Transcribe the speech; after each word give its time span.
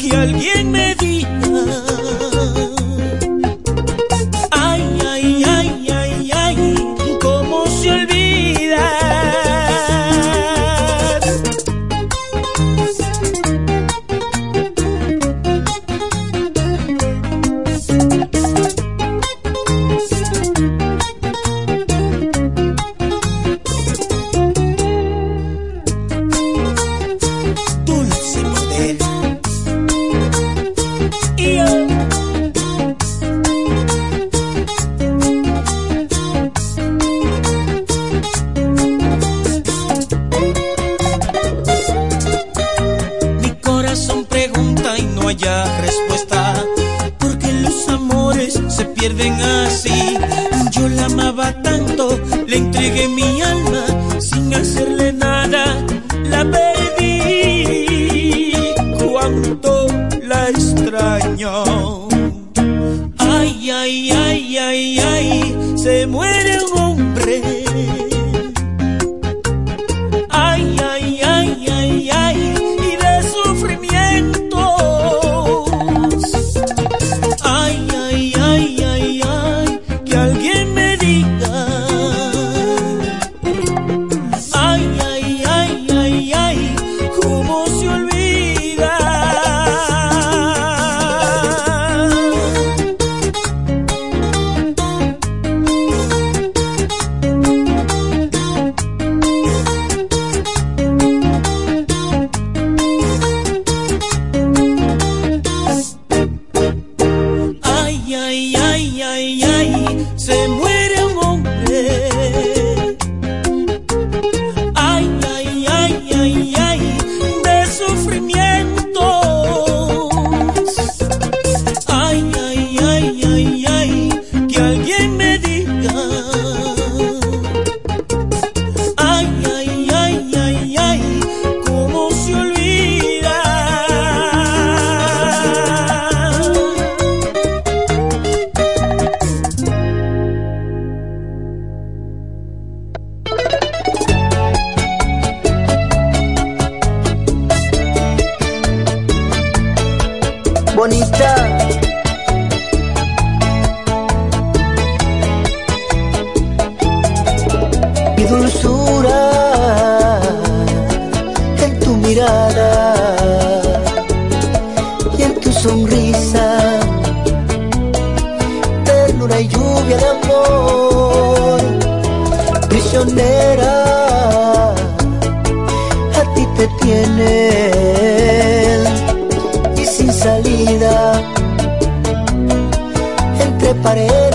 que 0.00 0.16
alguien 0.16 0.70
me 0.70 0.94
diga 0.94 1.89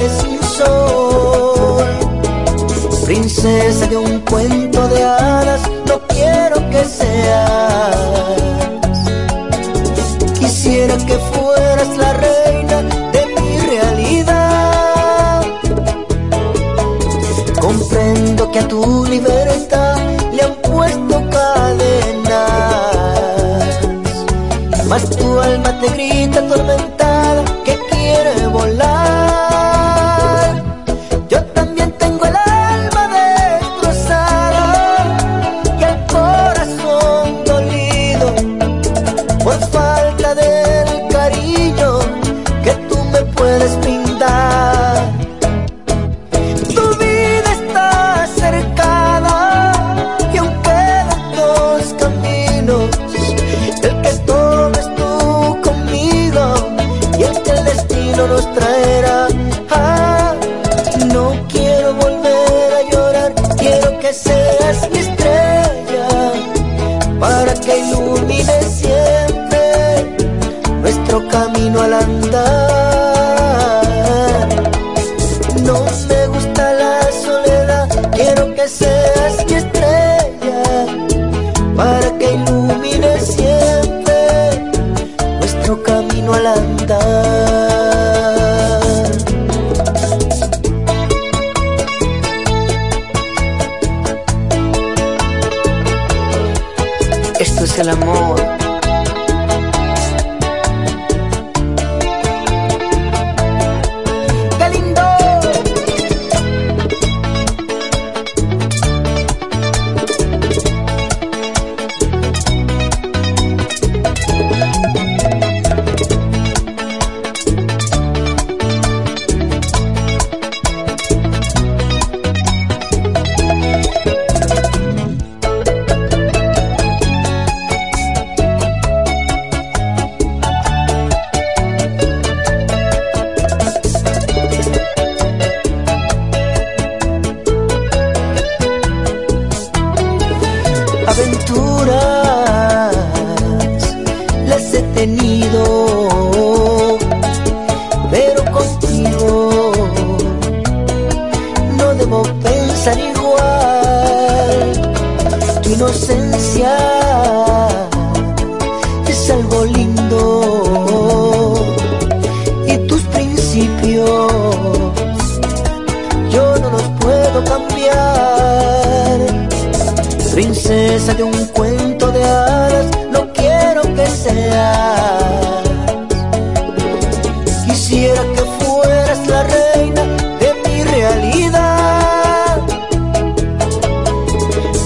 sin 0.10 0.42
sol. 0.44 1.86
Princesa 3.06 3.88
de 3.88 3.98
un 3.98 4.20
cuento 4.22 4.88
de 4.88 5.04
hadas, 5.04 5.62
no 5.88 6.00
quiero 6.08 6.58
que 6.70 6.84
seas. 6.86 7.96
Quisiera 10.40 10.98
que 10.98 11.18
fueras 11.18 11.98
la 11.98 12.14
reina 12.14 12.82
de 13.12 13.26
mi 13.36 13.60
realidad. 13.60 15.42
Comprendo 17.62 18.52
que 18.52 18.60
a 18.60 18.68
tu 18.68 19.06
libertad 19.06 19.98
le 20.34 20.42
han 20.42 20.56
puesto 20.56 21.30
cadenas, 21.30 22.34
mas 24.88 25.10
tu 25.12 25.40
alma 25.40 25.80
te 25.80 25.90
grita 25.90 26.48
tormenta 26.48 26.95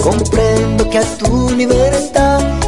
Comprendo 0.02 0.88
que 0.88 0.98
a 0.98 1.04
tu 1.18 1.50
libertad 1.50 2.59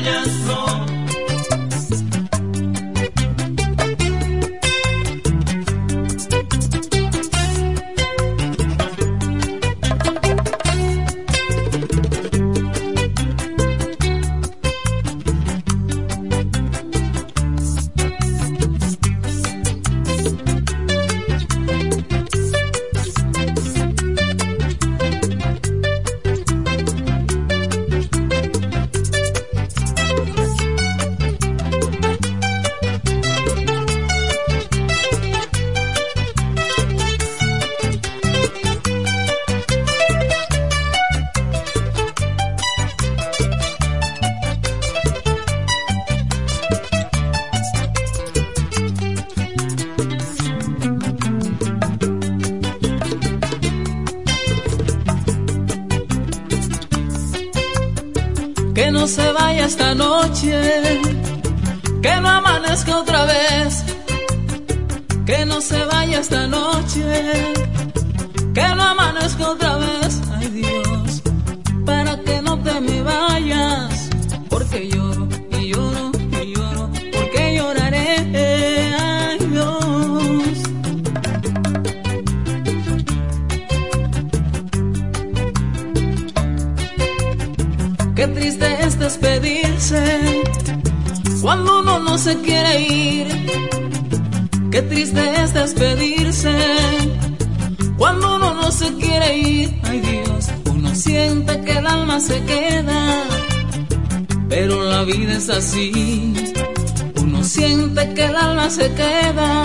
para 0.00 0.57
uno 105.76 107.44
siente 107.44 108.14
que 108.14 108.24
el 108.24 108.36
alma 108.36 108.70
se 108.70 108.90
queda, 108.94 109.64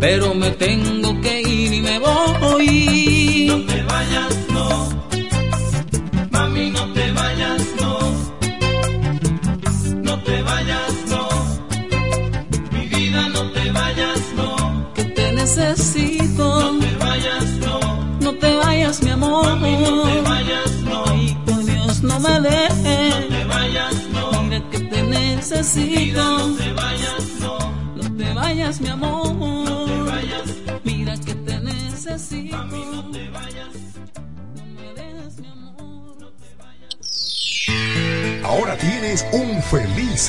pero 0.00 0.34
me 0.34 0.50
tengo 0.52 1.20
que 1.20 1.42
ir 1.42 1.74
y 1.74 1.80
me 1.82 1.98
voy. 1.98 2.43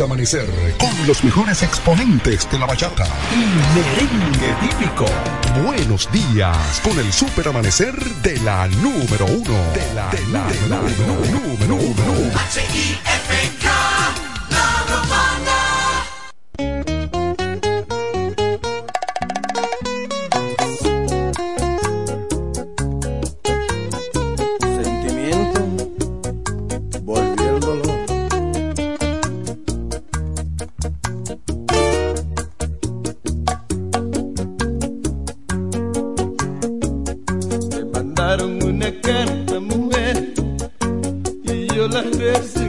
Amanecer 0.01 0.45
con 0.77 1.07
los 1.07 1.23
mejores 1.23 1.63
exponentes 1.63 2.49
de 2.51 2.59
la 2.59 2.65
bachata 2.65 3.05
y 3.31 3.45
merengue 3.73 4.67
típico. 4.67 5.05
Buenos 5.63 6.11
días 6.11 6.81
con 6.83 6.99
el 6.99 7.13
super 7.13 7.47
amanecer 7.47 7.95
de 8.21 8.37
la 8.41 8.67
número 8.67 9.25
uno. 9.25 9.53
De 9.73 9.93
la, 9.95 10.09
de 10.09 10.25
la, 10.27 10.47
de 10.47 10.67
la, 10.67 10.81
de 10.81 10.97
la, 10.97 11.21
de 11.21 11.23
la 11.23 11.31
número 11.31 11.75
uno. 11.75 12.31
mandaron 38.36 38.63
una 38.63 38.92
carta, 39.01 39.60
mujer, 39.60 40.34
y 41.44 41.68
yo 41.74 41.88
la 41.88 42.01
recibí. 42.01 42.64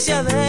Género 0.00 0.40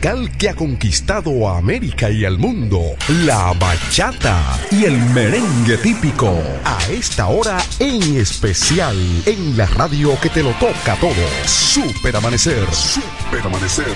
musical 0.00 0.30
que 0.38 0.48
ha 0.48 0.54
conquistado 0.54 1.48
a 1.48 1.58
América 1.58 2.10
y 2.10 2.24
al 2.24 2.38
mundo, 2.38 2.80
la 3.24 3.52
bachata 3.58 4.58
y 4.70 4.84
el 4.84 4.96
merengue 4.96 5.76
típico. 5.76 6.42
A 6.64 6.78
esta 6.90 7.26
hora 7.26 7.58
en 7.78 8.16
especial, 8.16 8.96
en 9.26 9.56
la 9.56 9.66
radio 9.66 10.18
que 10.20 10.30
te 10.30 10.42
lo 10.42 10.52
toca 10.52 10.96
todo. 11.00 11.12
Super 11.44 12.16
Amanecer, 12.16 12.66
Super 12.72 13.44
Amanecer. 13.44 13.94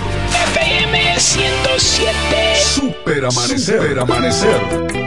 FM 0.53 1.19
107. 1.19 2.13
Super 2.55 3.25
Amanecer, 3.25 3.81
Super 3.81 3.99
Amanecer. 3.99 5.04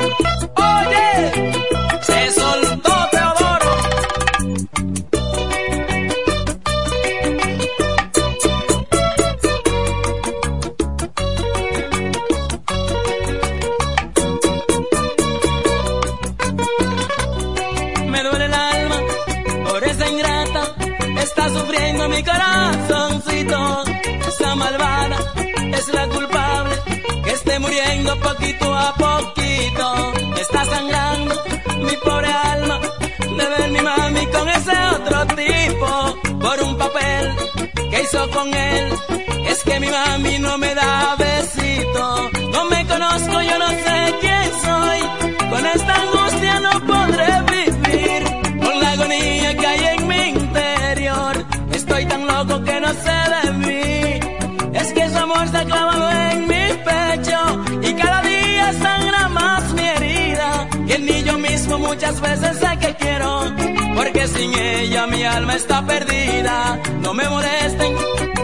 Muchas 61.99 62.21
veces 62.21 62.57
sé 62.59 62.79
que 62.79 62.95
quiero. 62.95 63.53
Porque 63.97 64.29
sin 64.29 64.57
ella 64.57 65.09
mi 65.09 65.25
alma 65.25 65.57
está 65.57 65.85
perdida. 65.85 66.79
No 67.01 67.13
me 67.13 67.29
molesten, 67.29 67.93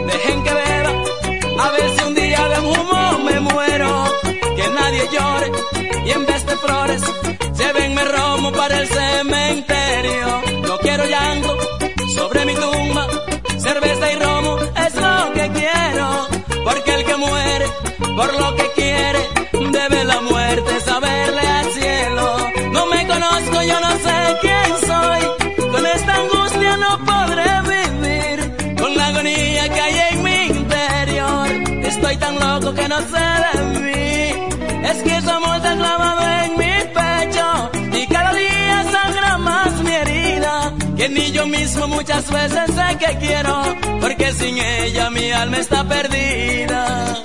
dejen 0.08 0.42
que 0.42 0.54
beba. 0.60 0.92
A 1.64 1.70
ver 1.70 1.88
si 1.94 2.04
un 2.04 2.14
día 2.14 2.48
de 2.48 2.58
humo 2.58 3.18
me 3.24 3.38
muero. 3.38 4.04
Que 4.56 4.66
nadie 4.80 5.02
llore 5.12 5.52
y 6.04 6.10
en 6.10 6.26
vez 6.26 6.44
de 6.46 6.56
flores 6.56 7.02
llévenme 7.56 8.04
romo 8.04 8.50
para 8.50 8.76
el 8.80 8.88
cementerio. 8.88 10.42
No 10.66 10.78
quiero 10.78 11.04
llanto 11.06 11.56
sobre 12.16 12.44
mi 12.46 12.54
tumba, 12.54 13.06
cerveza 13.58 14.12
y 14.12 14.16
romo 14.18 14.58
es 14.84 14.94
lo 14.96 15.32
que 15.32 15.50
quiero. 15.58 16.06
Porque 16.64 16.94
el 16.96 17.04
que 17.04 17.16
muere 17.16 17.66
por 18.16 18.34
lo 18.40 18.56
que 18.56 18.66
quiere 18.74 19.13
que 32.74 32.88
no 32.88 32.98
sé 33.12 33.26
de 33.44 33.80
mí. 33.80 34.86
Es 34.90 35.02
que 35.02 35.20
su 35.22 35.30
amor 35.30 35.56
está 35.56 35.74
clavado 35.76 36.22
en 36.44 36.50
mi 36.58 36.74
pecho. 36.98 37.70
Y 37.98 38.06
cada 38.06 38.32
día 38.32 38.84
sangra 38.92 39.38
más 39.38 39.72
mi 39.82 39.92
herida. 39.92 40.72
Que 40.96 41.08
ni 41.08 41.32
yo 41.32 41.46
mismo 41.46 41.88
muchas 41.88 42.30
veces 42.30 42.66
sé 42.76 42.98
que 42.98 43.18
quiero. 43.18 43.62
Porque 44.00 44.32
sin 44.32 44.58
ella 44.58 45.10
mi 45.10 45.30
alma 45.30 45.58
está 45.58 45.84
perdida. 45.84 47.20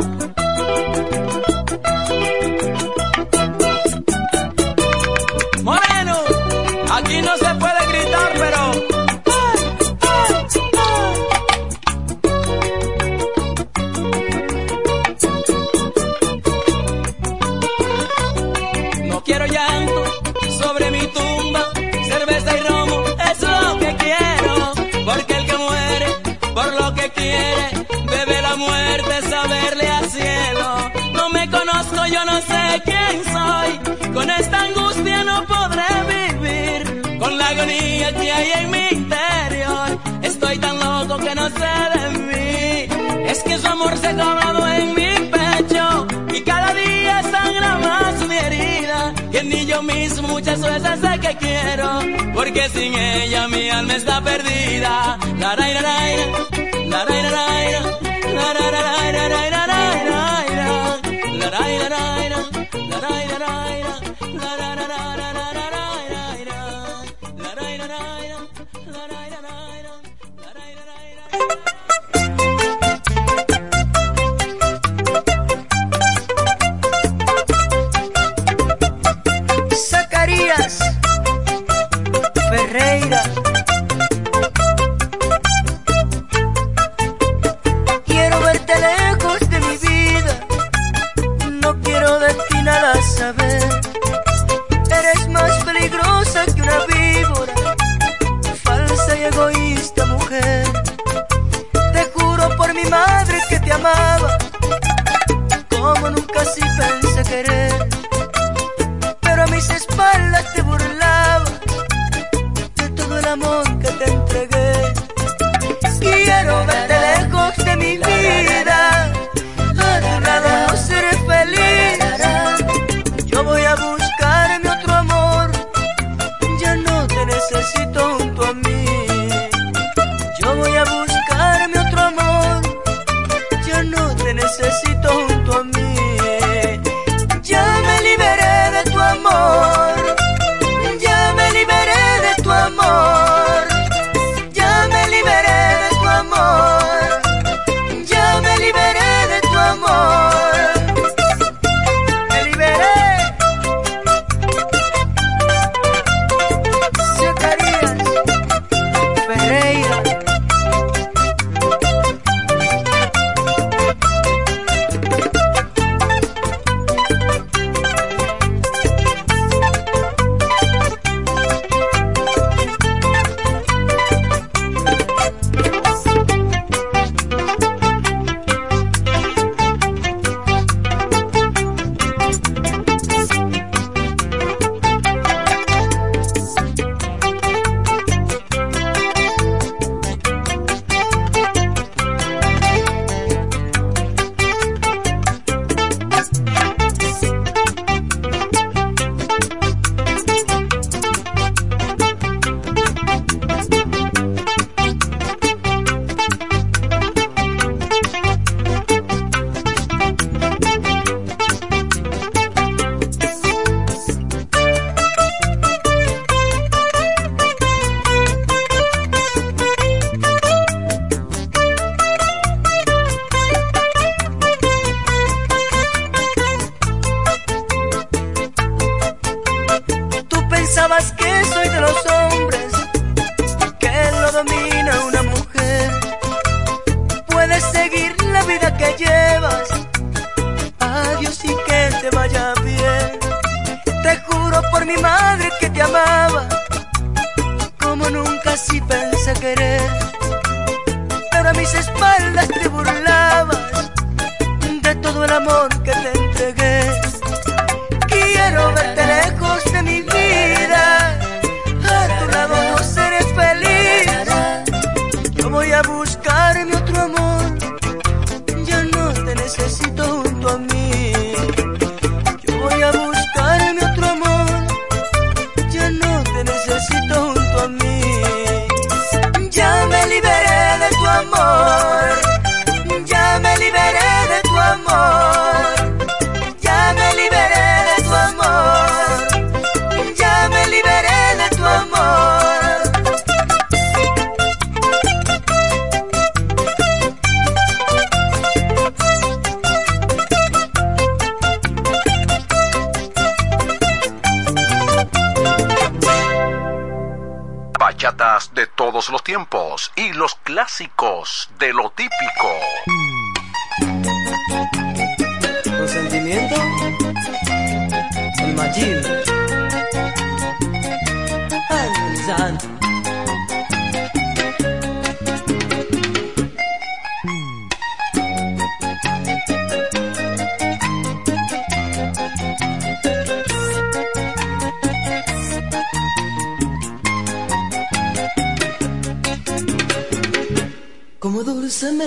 Hay 38.32 38.52
en 38.62 38.72
mi 38.72 38.88
interior. 38.92 39.88
Estoy 40.24 40.58
tan 40.58 40.80
loco 40.80 41.18
que 41.18 41.36
no 41.36 41.50
sé 41.50 41.74
de 41.96 42.06
mí, 42.30 43.28
es 43.32 43.44
que 43.44 43.58
su 43.58 43.68
amor 43.68 43.98
se 43.98 44.08
ha 44.08 44.14
clavado 44.14 44.68
en 44.68 44.88
mi 44.94 45.12
pecho 45.36 46.08
y 46.34 46.42
cada 46.42 46.74
día 46.74 47.22
sangra 47.24 47.78
más 47.78 48.28
mi 48.28 48.36
herida. 48.36 49.14
Que 49.32 49.44
ni 49.44 49.66
yo 49.66 49.82
mismo 49.84 50.28
muchas 50.28 50.62
veces 50.62 51.00
sé 51.02 51.20
que 51.20 51.38
quiero, 51.38 51.90
porque 52.34 52.70
sin 52.70 52.94
ella 52.94 53.48
mi 53.48 53.70
alma 53.70 53.96
está 53.96 54.22
perdida. 54.22 55.18
La 55.40 55.56
la 55.56 57.06
ra 57.06 57.89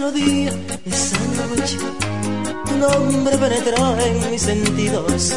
melodía 0.03 0.51
esa 0.85 1.17
noche, 1.57 1.79
tu 2.67 2.77
nombre 2.77 3.39
penetró 3.39 3.97
en 4.01 4.31
mis 4.33 4.43
sentidos 4.43 5.33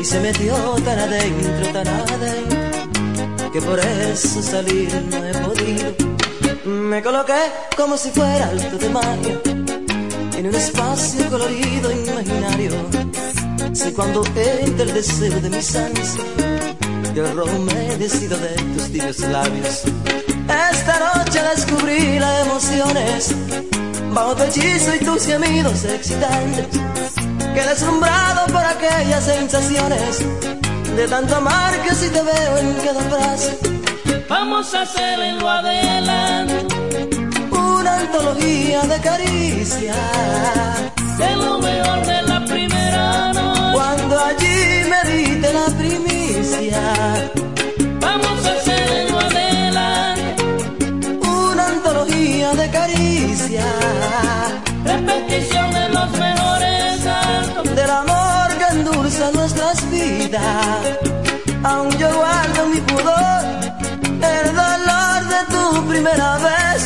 y 0.00 0.04
se 0.04 0.18
metió 0.18 0.56
tan 0.84 0.98
adentro, 0.98 1.72
tan 1.72 1.86
adentro, 1.86 3.52
que 3.52 3.62
por 3.62 3.78
eso 3.78 4.42
salir 4.42 4.92
no 5.10 5.24
he 5.24 5.32
podido. 5.34 5.94
Me 6.64 7.02
coloqué 7.02 7.40
como 7.76 7.96
si 7.96 8.10
fuera 8.10 8.48
alto 8.48 8.78
de 8.78 8.88
magia 8.88 9.40
en 10.38 10.46
un 10.46 10.54
espacio 10.54 11.30
colorido 11.30 11.92
imaginario. 11.92 12.72
Si 13.72 13.92
cuando 13.92 14.24
entra 14.24 14.84
el 14.86 14.92
deseo 14.92 15.40
de 15.40 15.50
mis 15.50 15.76
ansias, 15.76 16.16
yo 17.14 17.32
romedecido 17.32 18.36
de 18.38 18.54
tus 18.74 18.90
tibios 18.90 19.20
labios. 19.20 19.82
Esta 20.72 20.98
noche 20.98 21.40
descubrí 21.54 22.18
las 22.18 22.46
emociones 22.46 23.34
bajo 24.14 24.36
tu 24.36 24.44
hechizo 24.44 24.94
y 24.94 25.04
tus 25.04 25.26
gemidos 25.26 25.84
excitantes. 25.84 26.66
Que 27.54 27.62
deslumbrado 27.62 28.46
por 28.46 28.64
aquellas 28.64 29.24
sensaciones 29.24 30.20
de 30.96 31.08
tanto 31.08 31.36
amar 31.36 31.82
que 31.82 31.94
si 31.94 32.08
te 32.08 32.22
veo 32.22 32.58
en 32.58 32.72
cada 32.74 33.00
frase. 33.02 33.58
Vamos 34.28 34.74
a 34.74 34.82
hacer 34.82 35.20
en 35.20 35.38
lo 35.38 35.48
adelante 35.48 36.66
Una 37.50 38.00
antología 38.00 38.82
de 38.82 39.00
caricias. 39.00 39.96
de 41.18 41.36
lo 41.36 41.58
mejor 41.58 42.06
de 42.06 42.22
la 42.22 42.44
primera 42.44 43.32
noche. 43.32 43.72
Cuando 43.74 44.20
allí 44.20 44.84
me 44.88 45.10
diste 45.10 45.52
la 45.52 45.66
primicia. 45.76 47.43
Vidas. 60.34 60.98
Aún 61.62 61.90
yo 61.98 62.14
guardo 62.14 62.66
mi 62.66 62.80
pudor, 62.80 63.44
el 64.04 64.54
dolor 64.54 65.20
de 65.34 65.40
tu 65.52 65.88
primera 65.88 66.38
vez. 66.38 66.80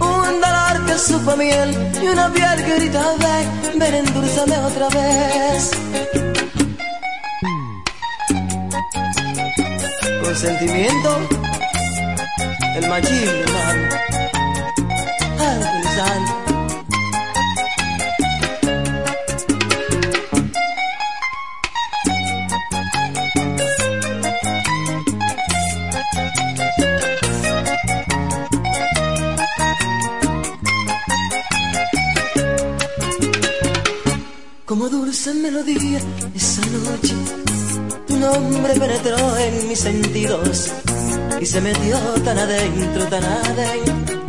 Un 0.00 0.40
dolor 0.40 0.86
que 0.86 0.98
supo 0.98 1.36
miel 1.36 1.70
y 2.02 2.06
una 2.08 2.32
piel 2.32 2.64
que 2.64 2.74
grita 2.76 3.02
ven, 3.18 3.78
ven 3.78 3.94
endulzame 3.94 4.58
otra 4.58 4.88
vez. 4.88 5.70
Consentimiento, 10.22 11.28
el 12.76 12.88
machismo, 12.88 13.30
hermano. 13.30 14.15
Y 41.40 41.46
se 41.46 41.60
metió 41.60 41.96
tan 42.24 42.36
adentro, 42.36 43.04
tan 43.06 43.22
adentro, 43.22 44.26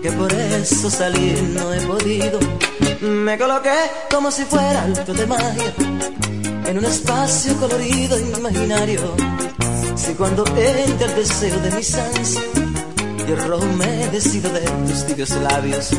que 0.00 0.12
por 0.12 0.32
eso 0.32 0.88
salir 0.90 1.42
no 1.42 1.74
he 1.74 1.80
podido. 1.80 2.38
Me 3.00 3.36
coloqué 3.36 3.74
como 4.12 4.30
si 4.30 4.44
fuera 4.44 4.82
alto 4.82 5.12
de 5.12 5.26
magia 5.26 5.74
en 6.66 6.78
un 6.78 6.84
espacio 6.84 7.56
colorido 7.56 8.16
imaginario. 8.18 9.00
Si 9.96 10.14
cuando 10.14 10.44
entra 10.56 11.06
el 11.08 11.14
deseo 11.16 11.58
de 11.58 11.70
mis 11.72 11.94
ansias, 11.94 12.44
yo 13.26 13.36
romedecido 13.48 14.50
de 14.52 14.60
tus 14.60 15.04
tibios 15.06 15.30
labios. 15.30 15.90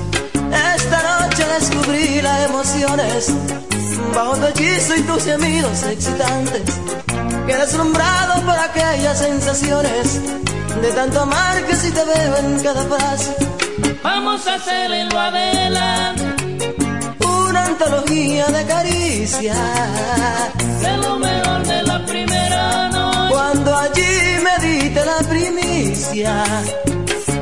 Esta 0.75 1.19
noche 1.19 1.43
descubrí 1.59 2.21
las 2.21 2.49
emociones 2.49 3.33
bajo 4.15 4.37
tu 4.37 4.45
hechizo 4.45 4.95
y 4.95 5.01
tus 5.01 5.25
gemidos 5.25 5.83
excitantes. 5.83 6.92
Que 7.45 7.57
deslumbrado 7.57 8.41
por 8.45 8.57
aquellas 8.57 9.17
sensaciones 9.19 10.21
de 10.81 10.91
tanto 10.93 11.21
amar 11.21 11.63
que 11.65 11.75
si 11.75 11.91
te 11.91 12.03
veo 12.05 12.37
en 12.37 12.59
cada 12.61 12.83
frase. 12.83 13.35
Vamos 14.01 14.47
a 14.47 14.55
hacer 14.55 14.91
en 14.91 15.09
lo 15.09 15.19
adelante 15.19 16.23
Una 17.25 17.65
antología 17.65 18.45
de 18.47 18.65
caricias. 18.65 19.57
de 20.81 20.97
lo 20.97 21.19
mejor 21.19 21.67
de 21.67 21.83
la 21.83 22.05
primera 22.05 22.89
noche. 22.89 23.29
Cuando 23.33 23.75
allí 23.77 24.13
me 24.45 24.65
diste 24.67 25.05
la 25.05 25.17
primicia. 25.29 26.43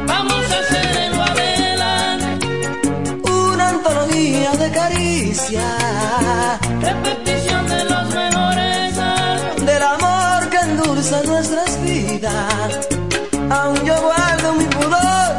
Vamos 0.07 0.43
a 0.51 0.59
hacer 0.59 0.97
en 1.05 1.11
lo 1.17 1.23
adelante 1.23 2.47
Una 3.29 3.69
antología 3.69 4.51
de 4.51 4.71
caricias. 4.71 6.60
aún 13.51 13.75
yo 13.85 13.95
guardo 14.01 14.53
mi 14.53 14.65
pudor, 14.65 15.29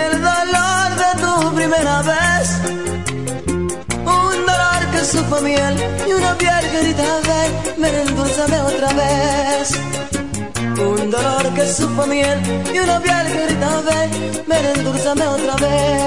el 0.00 0.12
dolor 0.28 0.88
de 1.02 1.10
tu 1.22 1.32
primera 1.54 2.02
vez. 2.02 2.46
Un 4.20 4.36
dolor 4.50 4.80
que 4.92 5.00
supo 5.04 5.40
miel 5.42 5.74
y 6.08 6.12
una 6.12 6.32
piel 6.38 6.64
que 6.70 6.78
grita 6.82 7.08
ven, 7.28 7.50
ven 7.82 7.94
endulzame 7.94 8.58
otra 8.60 8.90
vez. 9.02 9.66
Un 10.78 11.10
dolor 11.10 11.54
que 11.54 11.64
supo 11.72 12.06
miel 12.06 12.38
y 12.74 12.78
una 12.78 13.00
piel 13.00 13.26
que 13.32 13.46
grita 13.46 13.70
ven, 13.88 14.08
ven 14.48 14.64
endulzame 14.76 15.26
otra 15.26 15.54
vez. 15.56 16.06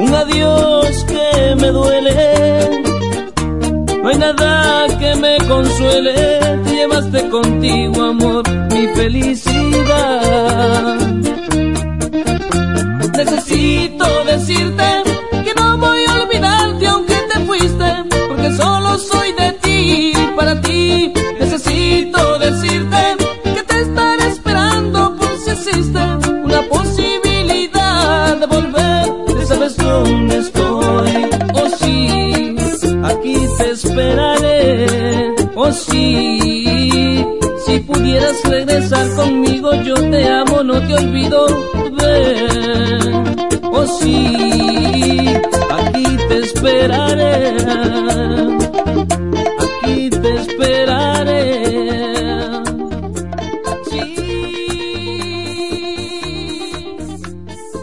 Un 0.00 0.14
adiós 0.14 1.04
que 1.04 1.54
me 1.56 1.68
duele. 1.68 2.82
No 4.02 4.08
hay 4.10 4.18
nada 4.18 4.86
que 4.98 5.14
me 5.16 5.38
consuele. 5.48 6.14
Te 6.64 6.70
llevaste 6.74 7.28
contigo, 7.30 8.02
amor, 8.02 8.42
mi 8.70 8.86
felicidad. 8.88 10.96
Necesito 13.16 13.95
regresar 38.44 39.08
conmigo, 39.14 39.74
yo 39.82 39.94
te 39.94 40.28
amo, 40.28 40.62
no 40.62 40.80
te 40.86 40.94
olvido. 40.94 41.46
Oh 43.72 43.86
sí, 44.00 45.34
aquí 45.70 46.16
te 46.28 46.38
esperaré. 46.38 47.56
Aquí 49.64 50.10
te 50.10 50.34
esperaré. 50.40 51.46
Sí, 53.90 54.04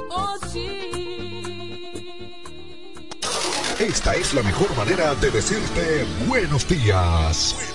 oh 0.10 0.36
sí. 0.52 0.68
Esta 3.80 4.16
es 4.16 4.34
la 4.34 4.44
mejor 4.44 4.76
manera 4.76 5.16
de 5.16 5.32
decirte 5.32 6.06
buenos 6.28 6.68
días 6.68 7.73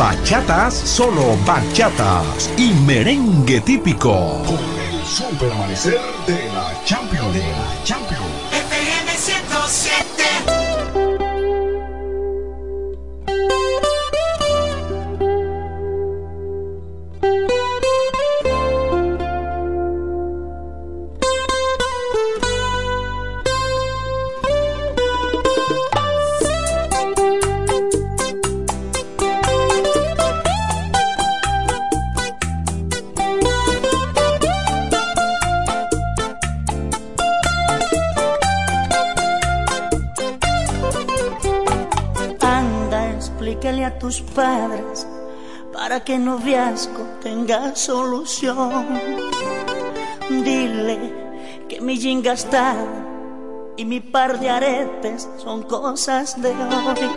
bachatas, 0.00 0.72
solo 0.72 1.36
bachatas 1.44 2.50
y 2.56 2.72
merengue 2.86 3.60
típico. 3.60 4.42
Con 4.46 4.56
el 4.56 5.04
supermanecer 5.04 6.00
de 6.26 6.46
la 6.54 6.72
Champions 6.86 7.34
League. 7.34 7.59
solución. 47.74 48.86
Dile 50.28 50.98
que 51.68 51.80
mi 51.80 51.96
jinga 51.96 52.32
está 52.32 52.74
y 53.76 53.84
mi 53.84 54.00
par 54.00 54.38
de 54.40 54.50
aretes 54.50 55.28
son 55.38 55.62
cosas 55.62 56.40
de 56.40 56.50
hoy. 56.50 57.10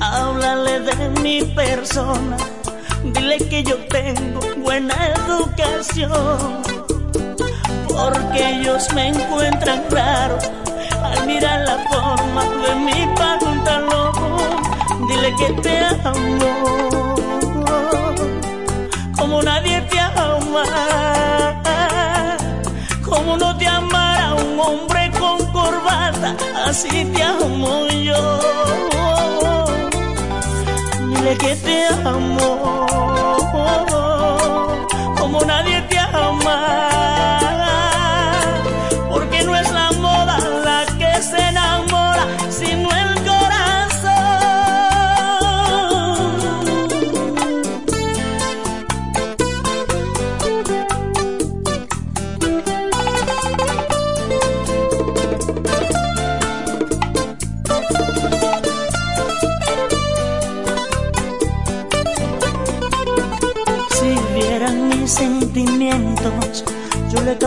Háblale 0.00 0.80
de 0.80 1.20
mi 1.20 1.42
persona, 1.42 2.36
dile 3.04 3.38
que 3.48 3.62
yo 3.62 3.76
tengo 3.88 4.40
buena 4.58 4.94
educación, 5.26 6.62
porque 7.88 8.60
ellos 8.60 8.92
me 8.94 9.08
encuentran 9.08 9.84
raro 9.90 10.38
al 11.02 11.26
mirar 11.26 11.60
la 11.66 11.78
forma 11.90 12.44
de 12.44 12.74
mi 12.76 13.14
pantalón. 13.16 14.12
Dile 15.08 15.34
que 15.36 15.52
te 15.62 15.78
amo 16.04 16.97
como 19.28 19.42
nadie 19.42 19.82
te 19.82 20.00
ama, 20.00 20.64
como 23.04 23.36
no 23.36 23.54
te 23.58 23.66
amara 23.66 24.34
un 24.34 24.58
hombre 24.58 25.10
con 25.20 25.36
corbata, 25.52 26.34
así 26.64 27.04
te 27.04 27.22
amo 27.22 27.86
yo. 27.88 28.40
Dile 31.10 31.36
que 31.36 31.56
te 31.56 31.88
amo, 32.06 32.86
como 35.18 35.44
nadie 35.44 35.77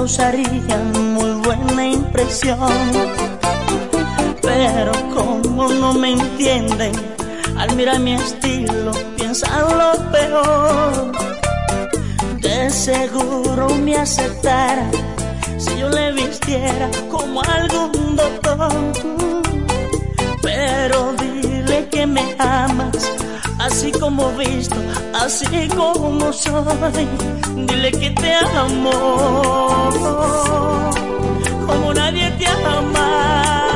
yo 0.02 0.08
le 0.08 0.43
causaría 0.43 0.78
muy 0.93 1.32
buena 1.43 1.88
impresión. 1.88 2.58
Pero 4.41 4.91
como 5.14 5.68
no 5.70 5.93
me 5.93 6.14
entienden, 6.14 6.91
al 7.58 7.76
mirar 7.76 7.99
mi 7.99 8.14
estilo 8.14 8.91
piensan 9.16 9.62
lo 9.78 10.12
peor. 10.12 11.12
De 12.39 12.70
seguro 12.70 13.70
me 13.76 13.97
aceptara 13.97 14.89
si 15.58 15.78
yo 15.78 15.89
le 15.89 16.14
vistiera 16.14 16.89
como 17.10 17.41
algún 17.43 18.16
doctor. 18.16 18.72
Pero 20.41 21.14
dile 21.14 21.88
que 21.89 22.08
me 22.08 22.36
amas 22.39 23.21
así 23.72 23.92
como 23.94 24.32
visto, 24.34 24.76
así 25.14 25.68
como 25.70 26.34
soy. 26.34 27.08
Dile 27.56 27.92
que 27.92 28.10
te 28.12 28.34
amo, 28.56 29.90
como 31.66 31.94
nadie 31.94 32.30
te 32.32 32.48
ama, 32.48 33.71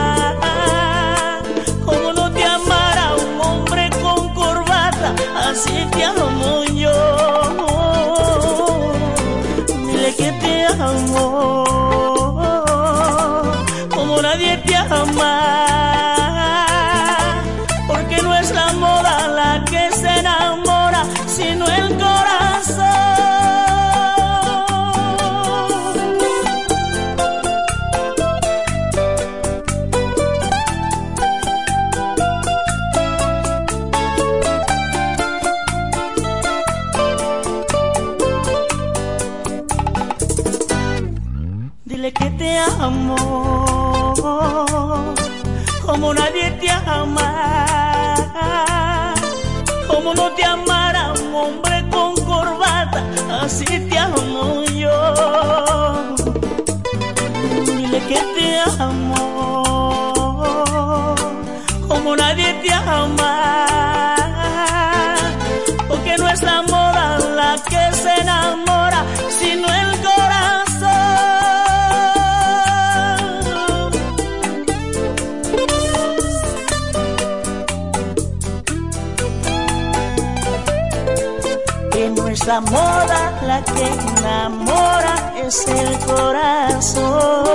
la 82.46 82.62
moda 82.62 83.42
la 83.42 83.64
que 83.64 83.88
enamora 83.88 85.34
es 85.38 85.68
el 85.68 85.98
corazón. 86.06 87.46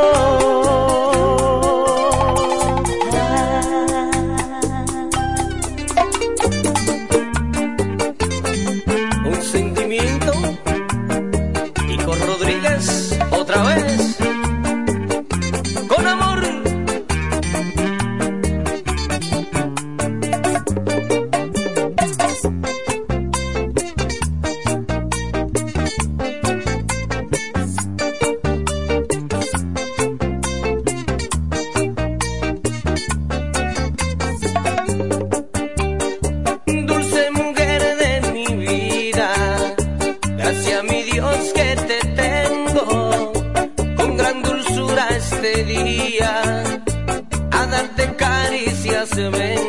to 49.11 49.31
me. 49.31 49.60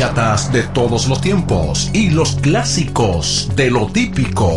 de 0.00 0.62
todos 0.62 1.08
los 1.08 1.20
tiempos 1.20 1.90
y 1.92 2.08
los 2.08 2.34
clásicos 2.36 3.50
de 3.54 3.70
lo 3.70 3.86
típico. 3.88 4.50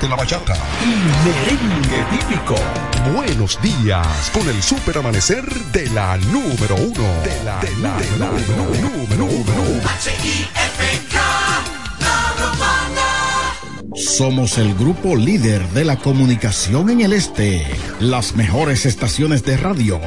De 0.00 0.08
la 0.08 0.16
bachata 0.16 0.54
y 0.82 0.86
merengue 1.24 2.18
típico. 2.18 2.54
Buenos 3.14 3.60
días 3.62 4.30
con 4.32 4.48
el 4.48 4.62
super 4.62 4.98
amanecer 4.98 5.44
de 5.72 5.88
la 5.90 6.16
número 6.18 6.76
uno. 6.76 7.04
De 7.22 7.44
la, 7.44 7.58
de 7.60 7.76
la, 7.76 7.96
de 7.96 8.18
la, 8.18 8.30
número 8.80 9.24
uno. 9.24 9.48
Somos 13.94 14.58
el 14.58 14.74
grupo 14.74 15.16
líder 15.16 15.66
de 15.70 15.84
la 15.84 15.96
comunicación 15.96 16.90
en 16.90 17.00
el 17.00 17.12
este. 17.12 17.66
Las 18.00 18.36
mejores 18.36 18.86
estaciones 18.86 19.44
de 19.44 19.56
radio, 19.56 20.00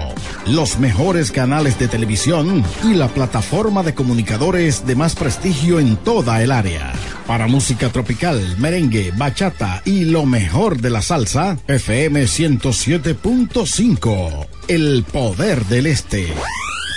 los 0.47 0.79
mejores 0.79 1.31
canales 1.31 1.77
de 1.77 1.87
televisión 1.87 2.63
y 2.83 2.93
la 2.93 3.07
plataforma 3.09 3.83
de 3.83 3.93
comunicadores 3.93 4.85
de 4.85 4.95
más 4.95 5.15
prestigio 5.15 5.79
en 5.79 5.97
toda 5.97 6.41
el 6.41 6.51
área. 6.51 6.93
Para 7.27 7.47
música 7.47 7.89
tropical, 7.89 8.57
merengue, 8.57 9.11
bachata 9.15 9.70
y 9.85 10.05
lo 10.05 10.25
mejor 10.25 10.81
de 10.81 10.89
la 10.89 11.01
salsa, 11.01 11.57
FM 11.67 12.23
107.5. 12.23 14.47
El 14.67 15.03
poder 15.03 15.65
del 15.65 15.87
este. 15.87 16.27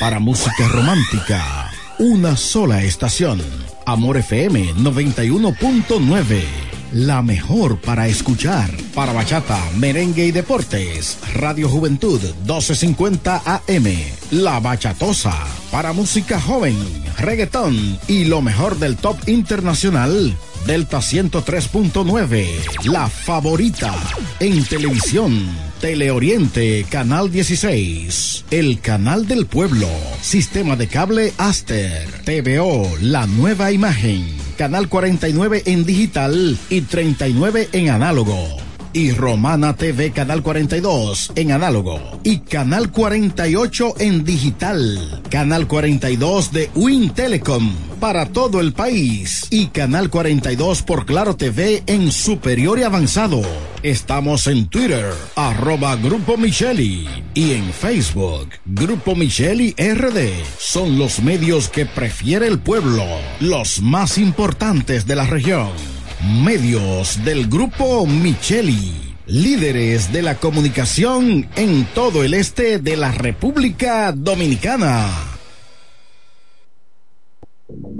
Para 0.00 0.18
música 0.18 0.68
romántica, 0.68 1.70
una 1.98 2.36
sola 2.36 2.82
estación. 2.82 3.40
Amor 3.86 4.18
FM 4.18 4.74
91.9 4.74 6.74
la 6.94 7.22
mejor 7.22 7.80
para 7.80 8.06
escuchar. 8.06 8.70
Para 8.94 9.12
bachata, 9.12 9.58
merengue 9.76 10.26
y 10.26 10.30
deportes. 10.30 11.18
Radio 11.34 11.68
Juventud 11.68 12.22
1250 12.22 13.42
AM. 13.44 13.86
La 14.30 14.60
Bachatosa. 14.60 15.34
Para 15.72 15.92
música 15.92 16.40
joven, 16.40 16.76
reggaetón 17.18 17.98
y 18.06 18.26
lo 18.26 18.42
mejor 18.42 18.78
del 18.78 18.96
top 18.96 19.16
internacional. 19.26 20.36
Delta 20.66 20.98
103.9. 20.98 22.84
La 22.84 23.08
favorita. 23.08 23.94
En 24.40 24.64
televisión. 24.64 25.48
Teleoriente, 25.80 26.86
Canal 26.88 27.30
16. 27.30 28.46
El 28.50 28.80
Canal 28.80 29.26
del 29.26 29.46
Pueblo. 29.46 29.88
Sistema 30.22 30.76
de 30.76 30.88
cable 30.88 31.32
Aster. 31.38 32.06
TVO, 32.24 32.90
la 33.00 33.26
nueva 33.26 33.72
imagen 33.72 34.44
Canal 34.56 34.88
49 34.88 35.62
en 35.66 35.84
digital 35.84 36.56
y 36.70 36.82
39 36.82 37.68
en 37.72 37.90
análogo. 37.90 38.63
Y 38.96 39.10
Romana 39.10 39.74
TV 39.74 40.12
Canal 40.12 40.44
42 40.44 41.32
en 41.34 41.50
análogo. 41.50 42.00
Y 42.22 42.38
Canal 42.38 42.92
48 42.92 43.94
en 43.98 44.24
digital. 44.24 45.20
Canal 45.30 45.66
42 45.66 46.52
de 46.52 46.70
Win 46.76 47.10
Telecom 47.10 47.74
para 47.98 48.26
todo 48.26 48.60
el 48.60 48.72
país. 48.72 49.48
Y 49.50 49.66
Canal 49.66 50.10
42 50.10 50.82
por 50.82 51.06
Claro 51.06 51.34
TV 51.34 51.82
en 51.88 52.12
superior 52.12 52.78
y 52.78 52.84
avanzado. 52.84 53.42
Estamos 53.82 54.46
en 54.46 54.68
Twitter, 54.68 55.12
arroba 55.34 55.96
Grupo 55.96 56.36
Micheli. 56.36 57.08
Y 57.34 57.50
en 57.50 57.72
Facebook, 57.72 58.50
Grupo 58.64 59.16
Micheli 59.16 59.74
RD. 59.76 60.30
Son 60.56 61.00
los 61.00 61.20
medios 61.20 61.68
que 61.68 61.84
prefiere 61.84 62.46
el 62.46 62.60
pueblo. 62.60 63.04
Los 63.40 63.82
más 63.82 64.18
importantes 64.18 65.04
de 65.04 65.16
la 65.16 65.26
región. 65.26 65.93
Medios 66.24 67.22
del 67.24 67.48
Grupo 67.48 68.06
Micheli. 68.06 69.14
Líderes 69.26 70.10
de 70.10 70.22
la 70.22 70.36
comunicación 70.36 71.46
en 71.56 71.84
todo 71.94 72.24
el 72.24 72.32
este 72.32 72.78
de 72.78 72.96
la 72.96 73.12
República 73.12 74.10
Dominicana. 74.12 75.33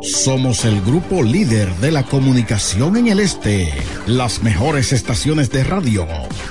Somos 0.02 0.66
el 0.66 0.82
grupo 0.82 1.22
líder 1.22 1.74
de 1.76 1.90
la 1.90 2.02
comunicación 2.02 2.98
en 2.98 3.08
el 3.08 3.18
este. 3.18 3.72
Las 4.06 4.42
mejores 4.42 4.92
estaciones 4.92 5.50
de 5.50 5.64
radio, 5.64 6.06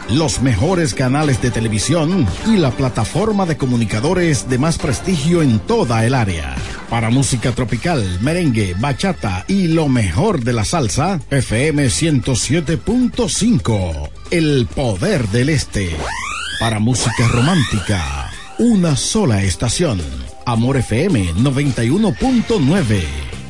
los 0.10 0.42
mejores 0.42 0.96
canales 0.96 1.40
de 1.40 1.52
televisión 1.52 2.26
y 2.48 2.58
la 2.58 2.72
plataforma 2.72 3.46
de 3.46 3.56
comunicadores 3.56 4.50
de 4.50 4.58
más 4.58 4.80
prestigio 4.80 5.44
en 5.44 5.60
toda 5.60 6.04
el 6.06 6.16
área. 6.16 6.56
Para 6.90 7.12
música 7.12 7.52
tropical, 7.52 8.18
merengue, 8.22 8.74
bachata 8.80 9.46
y 9.48 9.68
lo 9.68 9.88
mejor 9.88 10.44
de 10.44 10.54
la 10.54 10.66
salsa, 10.66 11.22
FM 11.30 11.86
107.5. 11.86 14.10
El 14.32 14.68
poder 14.74 15.28
del 15.28 15.50
este. 15.50 15.96
Para 16.60 16.80
música 16.80 17.28
romántica, 17.28 18.32
una 18.58 18.96
sola 18.96 19.44
estación. 19.44 20.23
Amor 20.46 20.78
FM 20.78 21.34
91.9. 21.36 23.04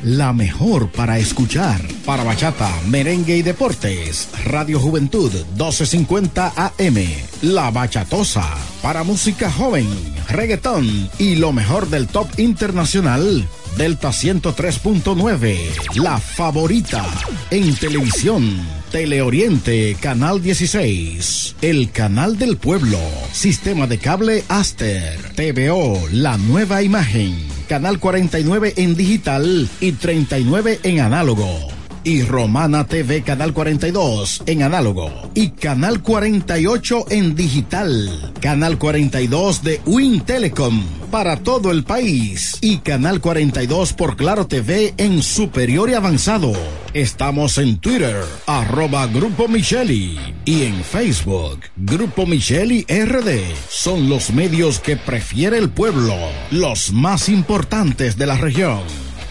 La 0.04 0.32
mejor 0.32 0.90
para 0.90 1.18
escuchar. 1.18 1.80
Para 2.04 2.24
bachata, 2.24 2.70
merengue 2.88 3.36
y 3.36 3.42
deportes. 3.42 4.28
Radio 4.44 4.78
Juventud 4.78 5.32
1250 5.32 6.52
AM. 6.56 6.96
La 7.42 7.70
Bachatosa. 7.70 8.46
Para 8.82 9.02
música 9.02 9.50
joven, 9.50 9.88
reggaetón 10.28 11.10
y 11.18 11.36
lo 11.36 11.52
mejor 11.52 11.88
del 11.88 12.06
top 12.06 12.28
internacional. 12.38 13.48
Delta 13.76 14.10
103.9. 14.10 15.96
La 15.96 16.18
favorita. 16.18 17.04
En 17.50 17.74
televisión. 17.74 18.60
Teleoriente, 18.92 19.96
Canal 20.00 20.40
16. 20.40 21.56
El 21.60 21.90
Canal 21.90 22.38
del 22.38 22.56
Pueblo. 22.56 22.98
Sistema 23.32 23.86
de 23.88 23.98
cable 23.98 24.44
Aster. 24.48 25.18
TVO, 25.34 26.00
la 26.12 26.38
nueva 26.38 26.82
imagen. 26.82 27.36
Canal 27.68 27.98
49 27.98 28.74
en 28.76 28.94
digital 28.94 29.68
y 29.80 29.92
39 29.92 30.80
en 30.84 31.00
análogo 31.00 31.73
y 32.04 32.22
Romana 32.22 32.86
TV 32.86 33.22
Canal 33.22 33.52
42 33.52 34.42
en 34.46 34.62
análogo 34.62 35.10
y 35.34 35.50
Canal 35.50 36.02
48 36.02 37.06
en 37.10 37.34
digital. 37.34 38.32
Canal 38.40 38.78
42 38.78 39.62
de 39.62 39.80
Win 39.86 40.20
Telecom 40.20 40.84
para 41.10 41.36
todo 41.36 41.70
el 41.70 41.84
país 41.84 42.58
y 42.60 42.78
Canal 42.78 43.20
42 43.20 43.94
por 43.94 44.16
Claro 44.16 44.46
TV 44.46 44.94
en 44.98 45.22
superior 45.22 45.88
y 45.88 45.94
avanzado. 45.94 46.52
Estamos 46.92 47.58
en 47.58 47.78
Twitter, 47.78 48.16
arroba 48.46 49.06
Grupo 49.06 49.48
Micheli 49.48 50.18
y 50.44 50.62
en 50.62 50.84
Facebook, 50.84 51.60
Grupo 51.76 52.26
Micheli 52.26 52.84
RD. 52.88 53.40
Son 53.68 54.08
los 54.08 54.30
medios 54.32 54.78
que 54.78 54.96
prefiere 54.96 55.58
el 55.58 55.70
pueblo, 55.70 56.14
los 56.50 56.92
más 56.92 57.28
importantes 57.28 58.16
de 58.16 58.26
la 58.26 58.36
región. 58.36 58.82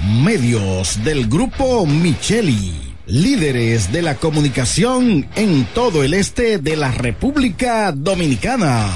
Medios 0.03 1.03
del 1.05 1.27
Grupo 1.29 1.85
Micheli. 1.85 2.95
Líderes 3.05 3.91
de 3.91 4.01
la 4.01 4.15
comunicación 4.15 5.27
en 5.35 5.65
todo 5.73 6.03
el 6.03 6.13
este 6.13 6.57
de 6.57 6.75
la 6.75 6.91
República 6.91 7.91
Dominicana. 7.93 8.89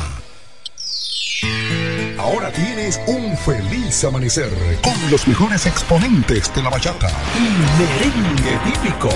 Ahora 2.18 2.52
tienes 2.52 3.00
un 3.08 3.38
feliz 3.38 4.04
amanecer 4.04 4.50
con 4.82 4.94
los 5.10 5.28
mejores 5.28 5.66
exponentes 5.66 6.54
de 6.54 6.64
la 6.64 6.70
bachata 6.70 7.10
y 7.38 7.42
merengue 7.80 8.60
típico. 8.66 9.10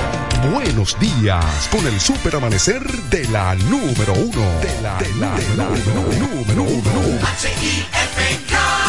Buenos 0.53 0.97
días 0.99 1.67
con 1.71 1.85
el 1.87 1.99
super 1.99 2.35
amanecer 2.35 2.81
de 3.09 3.27
la 3.29 3.55
número 3.55 4.13
uno. 4.13 4.45
De 4.61 4.81
la, 4.81 4.97
de 4.97 5.13
la, 5.55 5.69
número 6.19 6.63
uno. 6.63 7.01
Me 8.17 8.80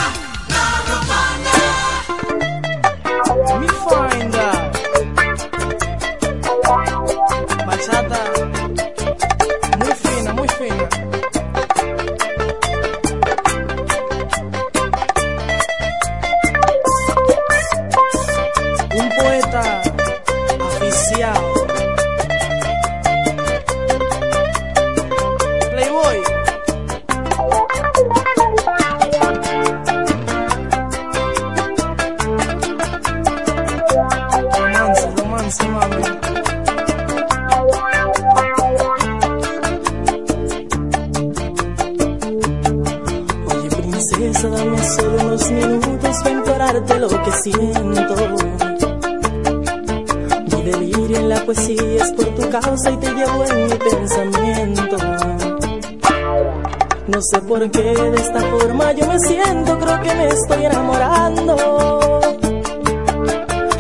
sé 57.33 57.41
por 57.43 57.71
qué 57.71 57.83
de 57.83 58.21
esta 58.21 58.41
forma 58.41 58.93
yo 58.93 59.07
me 59.07 59.19
siento, 59.21 59.79
creo 59.79 60.01
que 60.03 60.15
me 60.15 60.29
estoy 60.29 60.65
enamorando. 60.67 61.57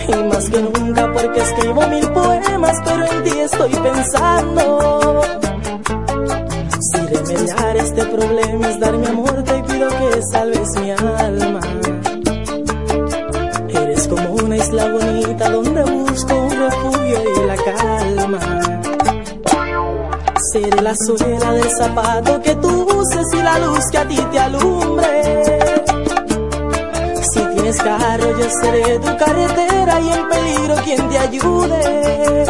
Y 0.09 0.15
más 0.31 0.49
que 0.49 0.63
nunca 0.63 1.13
porque 1.13 1.41
escribo 1.41 1.87
mil 1.89 2.09
poemas, 2.13 2.77
pero 2.85 3.05
en 3.13 3.25
ti 3.25 3.39
estoy 3.39 3.71
pensando. 3.71 5.21
Si 6.81 6.99
remediar 6.99 7.77
este 7.77 8.05
problema 8.07 8.69
es 8.71 8.81
dar 8.81 8.97
mi 8.97 9.07
amor, 9.07 9.43
te 9.43 9.63
pido 9.65 9.89
que 9.89 10.23
salves 10.33 10.69
mi 10.81 10.91
alma. 10.91 11.61
Eres 13.69 14.09
como 14.09 14.31
una 14.45 14.57
isla 14.57 14.89
bonita 14.93 15.51
donde 15.51 15.83
busco 15.83 16.35
un 16.35 16.51
refugio 16.51 17.19
y 17.37 17.47
la 17.47 17.57
calma. 17.57 18.41
Seré 20.53 20.81
la 20.83 20.95
suela 20.95 21.53
del 21.53 21.71
zapato 21.71 22.41
que 22.43 22.55
tú 22.57 22.92
la 23.43 23.59
luz 23.59 23.85
que 23.91 23.99
a 23.99 24.09
ti 24.09 24.17
te 24.31 24.39
alumbre 24.39 25.53
carro, 27.83 28.39
yo 28.39 28.49
seré 28.61 28.99
tu 28.99 29.17
carretera 29.17 30.01
y 30.01 30.13
en 30.13 30.29
peligro 30.29 30.75
quien 30.85 31.09
te 31.09 31.19
ayude. 31.19 32.45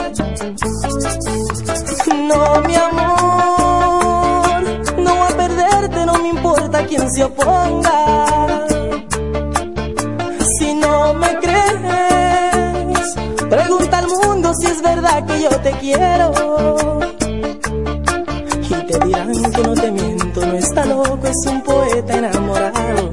No, 2.29 2.61
mi 2.67 2.75
amor, 2.75 4.63
no 4.99 5.15
voy 5.17 5.33
a 5.33 5.37
perderte, 5.37 6.07
no 6.07 6.15
me 6.19 6.29
importa 6.29 6.87
quien 6.87 7.11
se 7.11 7.25
oponga. 7.25 8.67
Si 10.59 10.75
no 10.75 11.15
me 11.15 11.39
crees, 11.39 13.15
pregunta 13.49 13.99
al 13.99 14.09
mundo 14.09 14.53
si 14.55 14.67
es 14.67 14.83
verdad 14.83 15.27
que 15.27 15.43
yo 15.43 15.51
te 15.61 15.71
quiero. 15.73 16.33
Y 18.63 18.75
te 18.87 18.99
dirán 19.07 19.33
que 19.53 19.63
no 19.63 19.75
te 19.75 19.91
miento, 19.91 20.12
está 20.73 20.87
loco, 20.87 21.27
es 21.27 21.47
un 21.47 21.61
poeta 21.63 22.19
enamorado. 22.19 23.12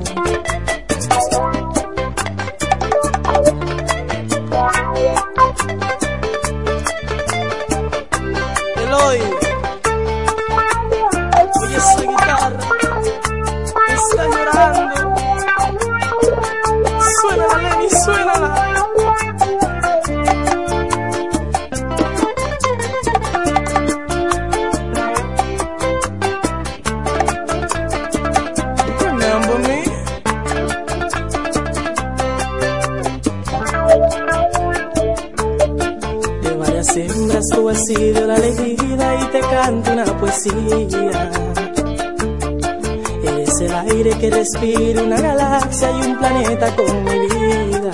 Que 44.54 44.60
respire 44.60 45.04
una 45.04 45.20
galaxia 45.20 45.92
y 45.92 46.08
un 46.08 46.18
planeta 46.18 46.76
con 46.76 47.04
mi 47.04 47.20
vida. 47.20 47.92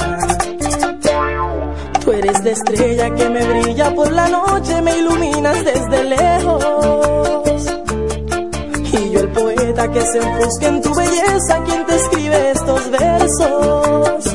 Tú 2.04 2.12
eres 2.12 2.44
la 2.44 2.52
estrella 2.52 3.16
que 3.16 3.30
me 3.30 3.46
brilla 3.46 3.94
por 3.96 4.12
la 4.12 4.28
noche, 4.28 4.82
me 4.82 4.98
iluminas 4.98 5.64
desde 5.64 6.04
lejos. 6.04 7.66
Y 8.92 9.12
yo 9.12 9.20
el 9.22 9.30
poeta 9.30 9.92
que 9.92 10.02
se 10.02 10.18
enfusca 10.20 10.68
en 10.68 10.82
tu 10.82 10.94
belleza, 10.94 11.64
quien 11.66 11.86
te 11.86 11.96
escribe 11.96 12.52
estos 12.52 12.92
versos. 12.92 14.35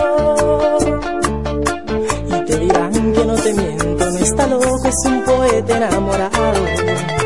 loco, 4.47 4.87
es 4.87 5.05
un 5.05 5.23
poeta 5.23 5.77
enamorado. 5.77 7.20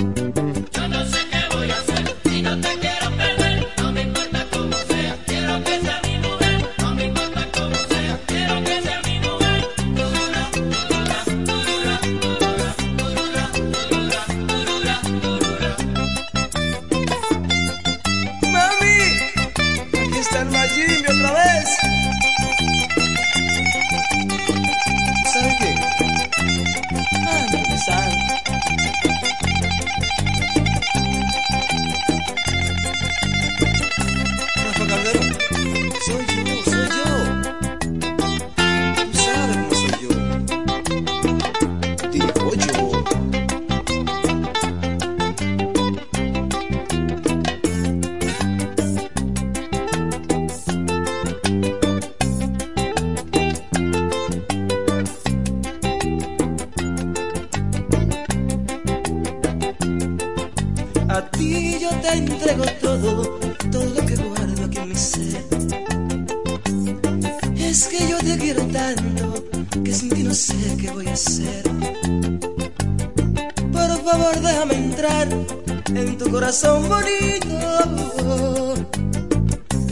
corazón 76.54 76.88
bonito 76.88 77.48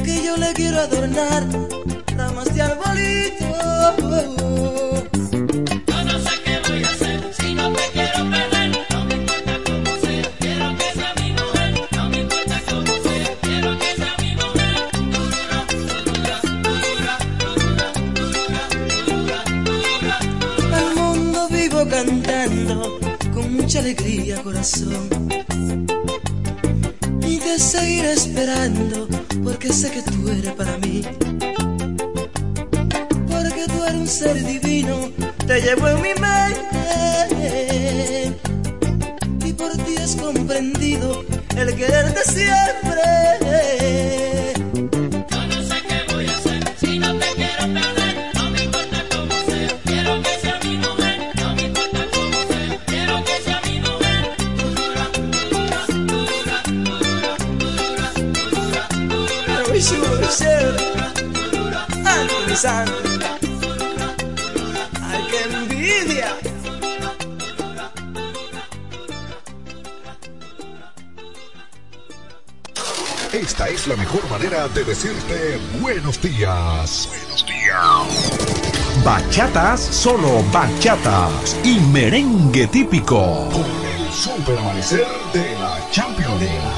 que 0.04 0.24
yo 0.24 0.36
le 0.36 0.52
quiero 0.52 0.78
adornar. 0.78 1.61
bachatas, 79.32 79.80
solo 79.80 80.42
bachatas 80.52 81.56
y 81.64 81.80
merengue 81.90 82.66
típico. 82.66 83.48
Con 83.50 83.64
el 83.64 84.12
super 84.12 84.58
amanecer 84.58 85.06
de 85.32 85.58
la 85.58 85.78
Champions 85.90 86.38
League. 86.38 86.71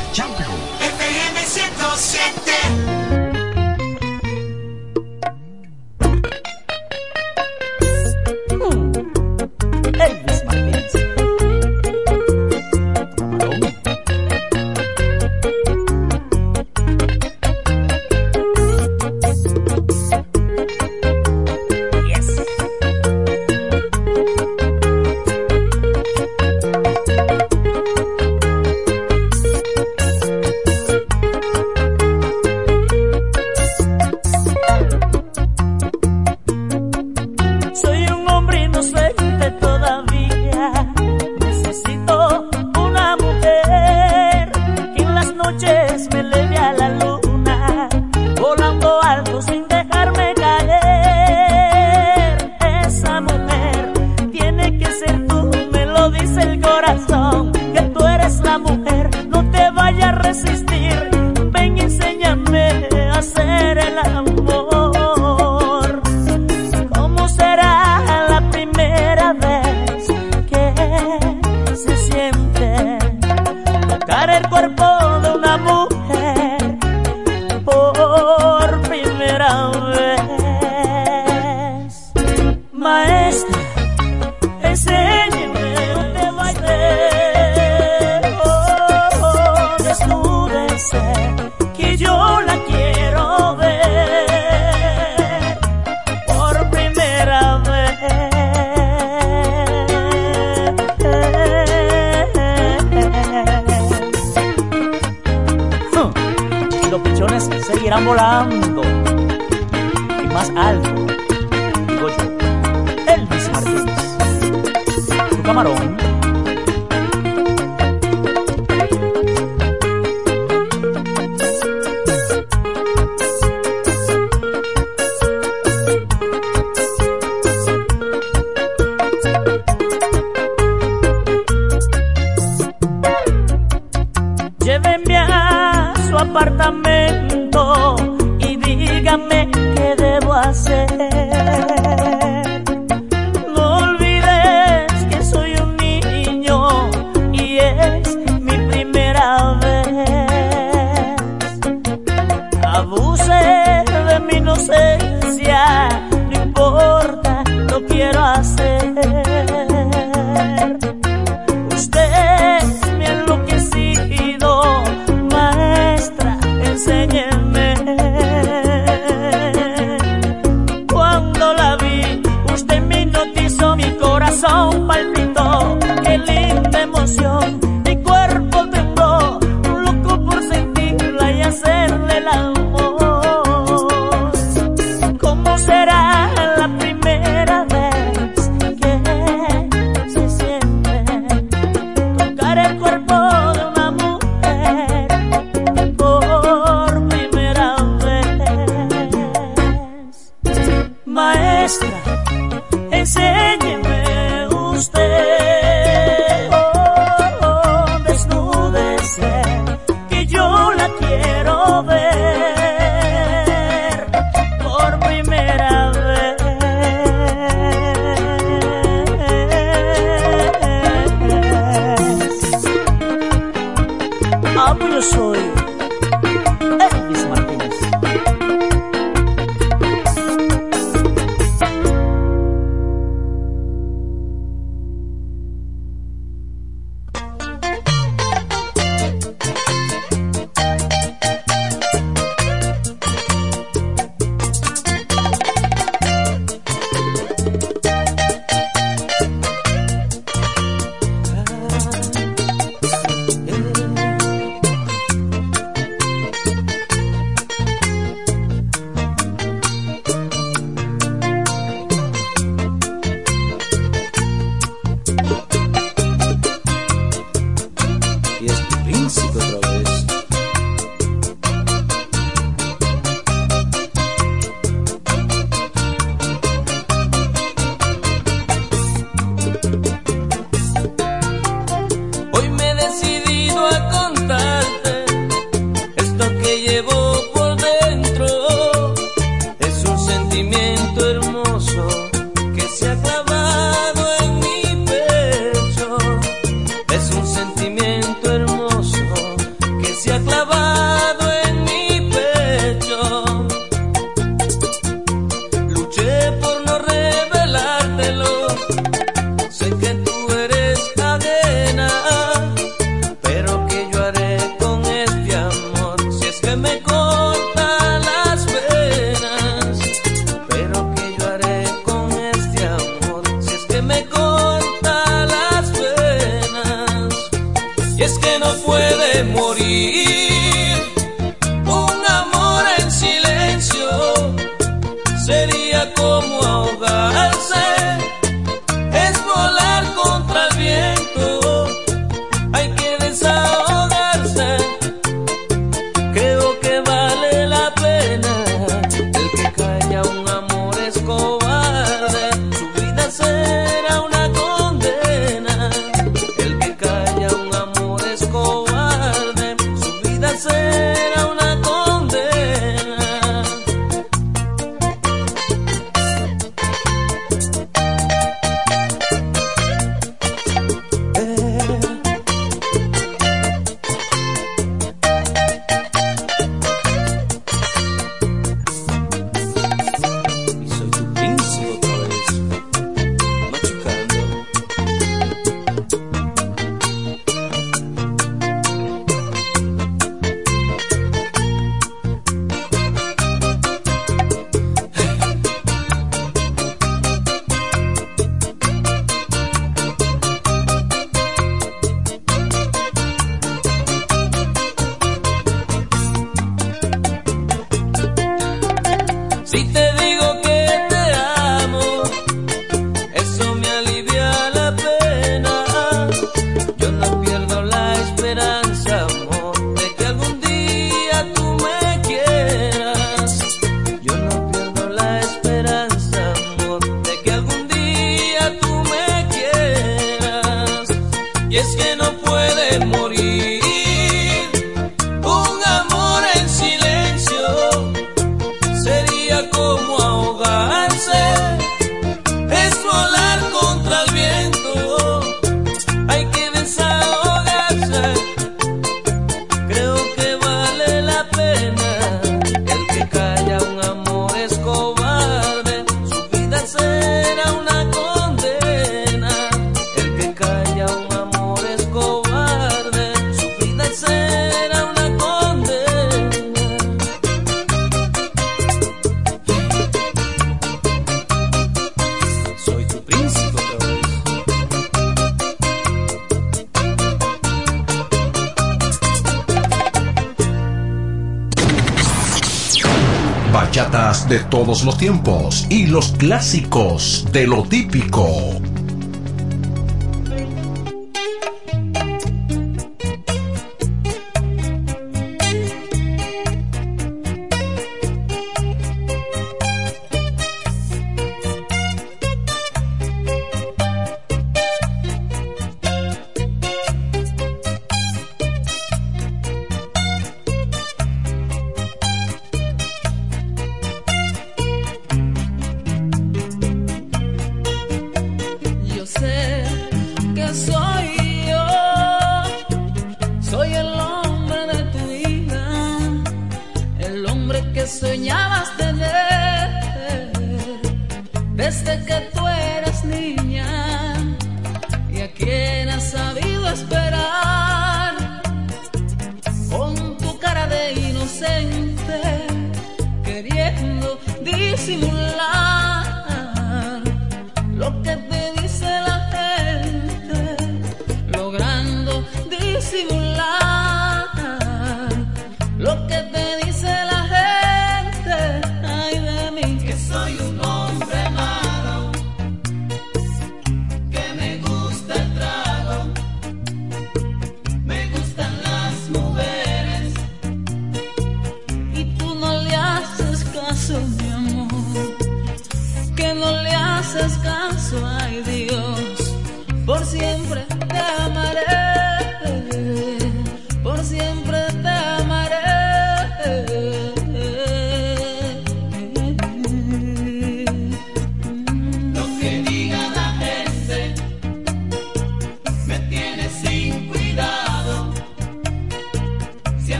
Los 484.84 484.98
tiempos 484.98 485.66
y 485.70 485.86
los 485.86 486.12
clásicos 486.12 487.26
de 487.32 487.46
lo 487.46 487.62
típico. 487.62 488.63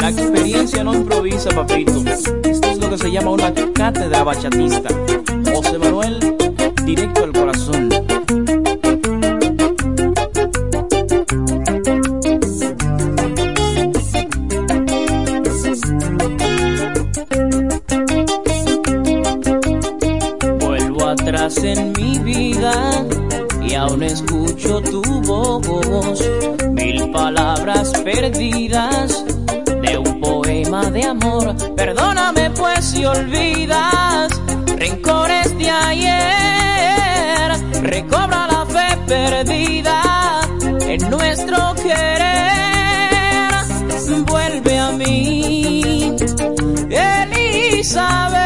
La 0.00 0.08
experiencia 0.08 0.82
no 0.82 0.94
improvisa, 0.94 1.50
papito. 1.50 2.02
Esto 2.08 2.70
es 2.70 2.78
lo 2.78 2.88
que 2.88 2.96
se 2.96 3.10
llama 3.10 3.32
una 3.32 3.52
cátedra 3.52 4.24
bachatista. 4.24 4.88
José 5.54 5.78
Manuel, 5.78 6.18
directo 6.86 7.24
al 7.24 7.32
corazón. 7.32 7.88
Vuelvo 20.60 21.08
atrás 21.08 21.58
en 21.62 21.92
mi 21.92 22.18
vida 22.20 23.06
y 23.62 23.74
aún 23.74 24.02
escucho 24.02 24.80
tu 24.80 25.02
voz. 25.02 26.30
Mil 26.72 27.10
palabras 27.10 27.92
perdidas 28.02 28.89
Perdóname 32.00 32.50
pues 32.52 32.82
si 32.86 33.04
olvidas 33.04 34.32
rencores 34.78 35.58
de 35.58 35.70
ayer. 35.70 37.52
Recobra 37.82 38.46
la 38.46 38.64
fe 38.64 38.96
perdida 39.06 40.40
en 40.80 41.10
nuestro 41.10 41.74
querer. 41.74 43.50
Vuelve 44.26 44.78
a 44.78 44.92
mí, 44.92 46.16
Elizabeth. 46.88 48.40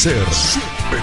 Amanecer. 0.00 0.32
Super 0.32 0.98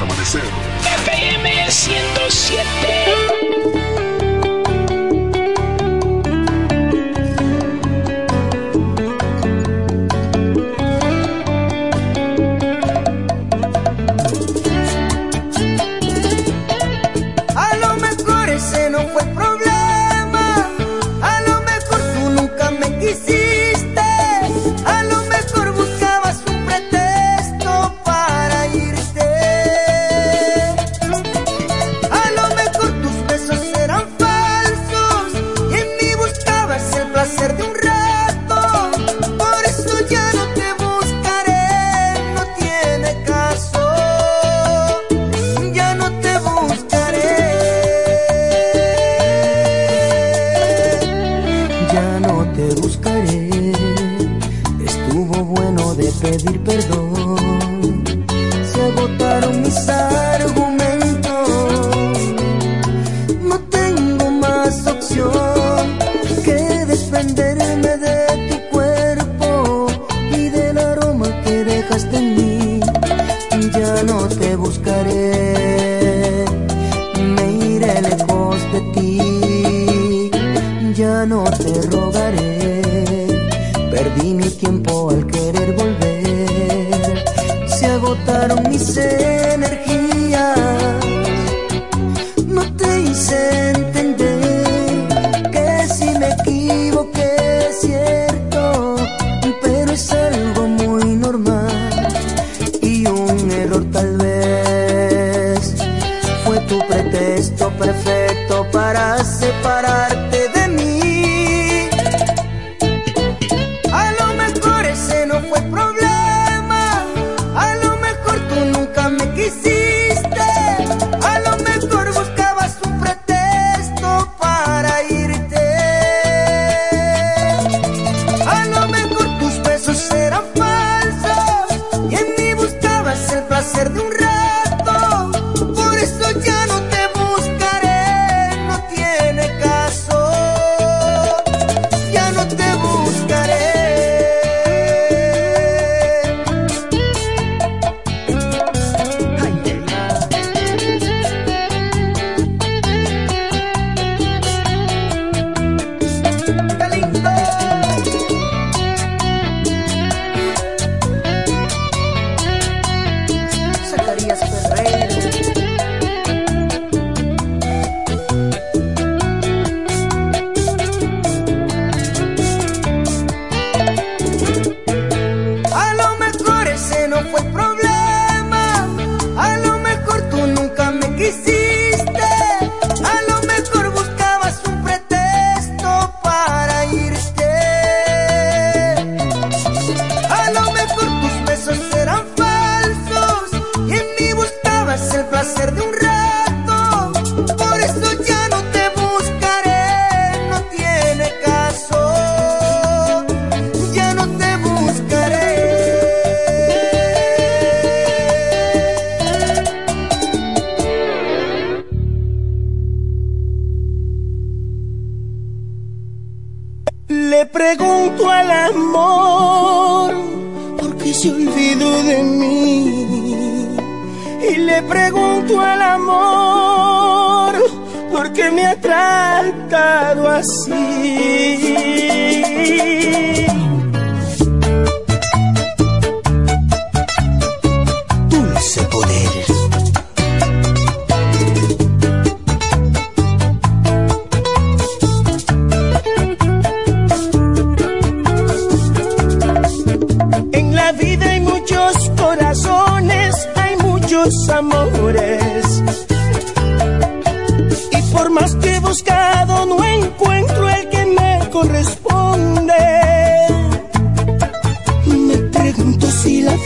Perdí 83.91 84.33
mi 84.33 84.49
tiempo 84.49 85.09
al 85.09 85.27
querer 85.27 85.73
volver. 85.73 87.23
Se 87.67 87.85
agotaron 87.85 88.63
mis 88.69 88.81
seres. 88.81 89.36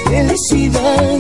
Felicidad 0.10 1.20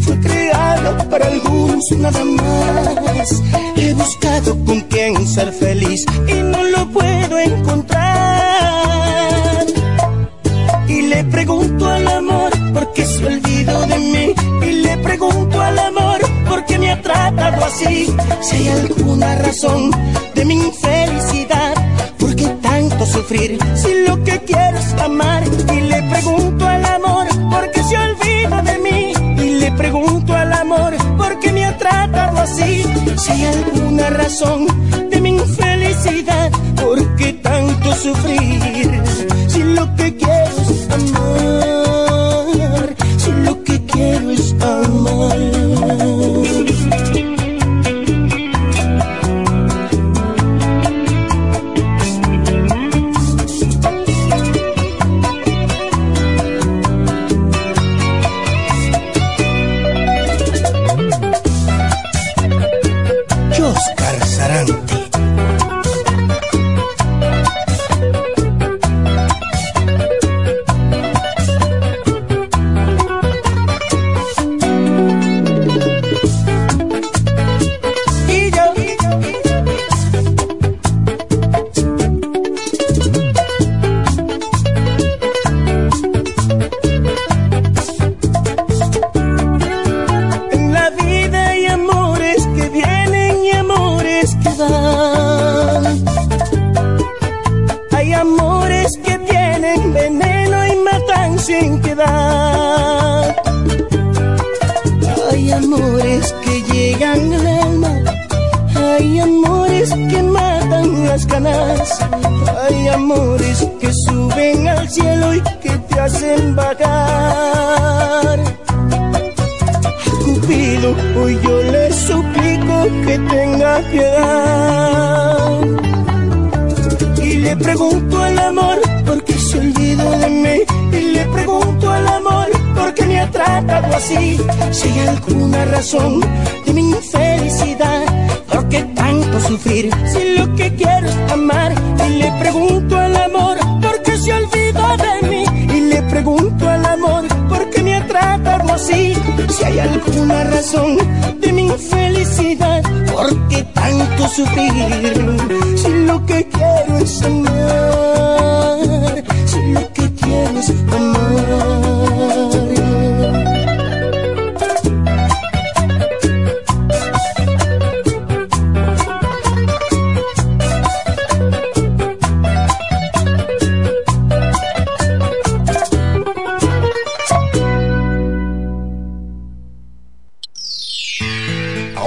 fue 0.00 0.18
creada 0.20 1.08
para 1.08 1.26
algunos 1.26 1.84
nada 1.98 2.24
más. 2.24 3.42
He 3.76 3.94
buscado 3.94 4.56
con 4.64 4.80
quién 4.82 5.26
ser 5.26 5.52
feliz 5.52 6.04
y 6.28 6.34
no 6.34 6.62
lo 6.64 6.88
puedo 6.90 7.38
encontrar. 7.38 8.02
Y 10.88 11.02
le 11.02 11.24
pregunto 11.24 11.88
al 11.88 12.06
amor 12.08 12.50
por 12.72 12.92
qué 12.92 13.06
se 13.06 13.26
olvidó 13.26 13.86
de 13.86 13.98
mí. 13.98 14.34
Y 14.62 14.72
le 14.82 14.96
pregunto 14.98 15.60
al 15.60 15.78
amor 15.78 16.20
por 16.48 16.64
qué 16.64 16.78
me 16.78 16.90
ha 16.90 17.00
tratado 17.00 17.64
así. 17.64 18.14
Si 18.42 18.56
hay 18.56 18.68
alguna 18.68 19.34
razón 19.36 19.90
Hay 33.32 33.46
alguna 33.46 34.10
razón 34.10 34.66
de 35.08 35.18
mi 35.18 35.30
infelicidad, 35.30 36.52
¿por 36.76 37.16
qué 37.16 37.32
tanto 37.32 37.94
sufrir? 37.94 39.02
Si 39.48 39.62
lo 39.62 39.94
que 39.96 40.14
quiero 40.14 40.60
es 40.68 40.90
amar, 40.90 41.51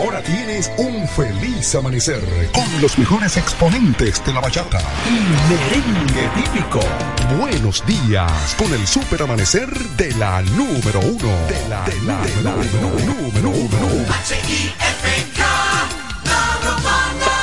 Ahora 0.05 0.21
tienes 0.21 0.71
un 0.77 1.07
feliz 1.07 1.73
amanecer 1.73 2.21
con 2.53 2.63
los 2.79 2.95
mejores 2.99 3.37
exponentes 3.37 4.23
de 4.23 4.33
la 4.33 4.39
bachata 4.39 4.79
y 5.07 5.49
merengue 5.49 6.29
típico. 6.43 6.79
Buenos 7.39 7.83
días 7.87 8.55
con 8.55 8.71
el 8.71 8.85
super 8.85 9.23
amanecer 9.23 9.67
de 9.97 10.13
la 10.13 10.43
número 10.43 10.99
uno. 10.99 11.47
De 11.47 11.69
la, 11.69 11.83
de 11.85 12.01
la, 12.03 12.21
de 12.21 12.43
la 12.43 12.51
número 13.01 13.49
uno. 13.49 14.05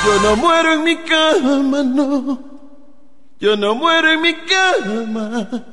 Yo 0.05 0.21
no 0.21 0.35
muero 0.37 0.73
en 0.75 0.83
mi 0.85 0.95
cama, 1.03 1.83
no. 1.83 2.39
Yo 3.41 3.57
no 3.57 3.75
muero 3.75 4.09
en 4.09 4.21
mi 4.21 4.35
cama. 4.35 5.72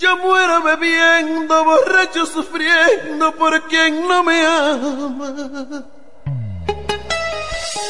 Yo 0.00 0.16
muero 0.16 0.62
bebiendo, 0.62 1.62
borracho, 1.62 2.24
sufriendo 2.24 3.32
por 3.36 3.68
quien 3.68 4.08
no 4.08 4.22
me 4.22 4.46
ama. 4.46 5.34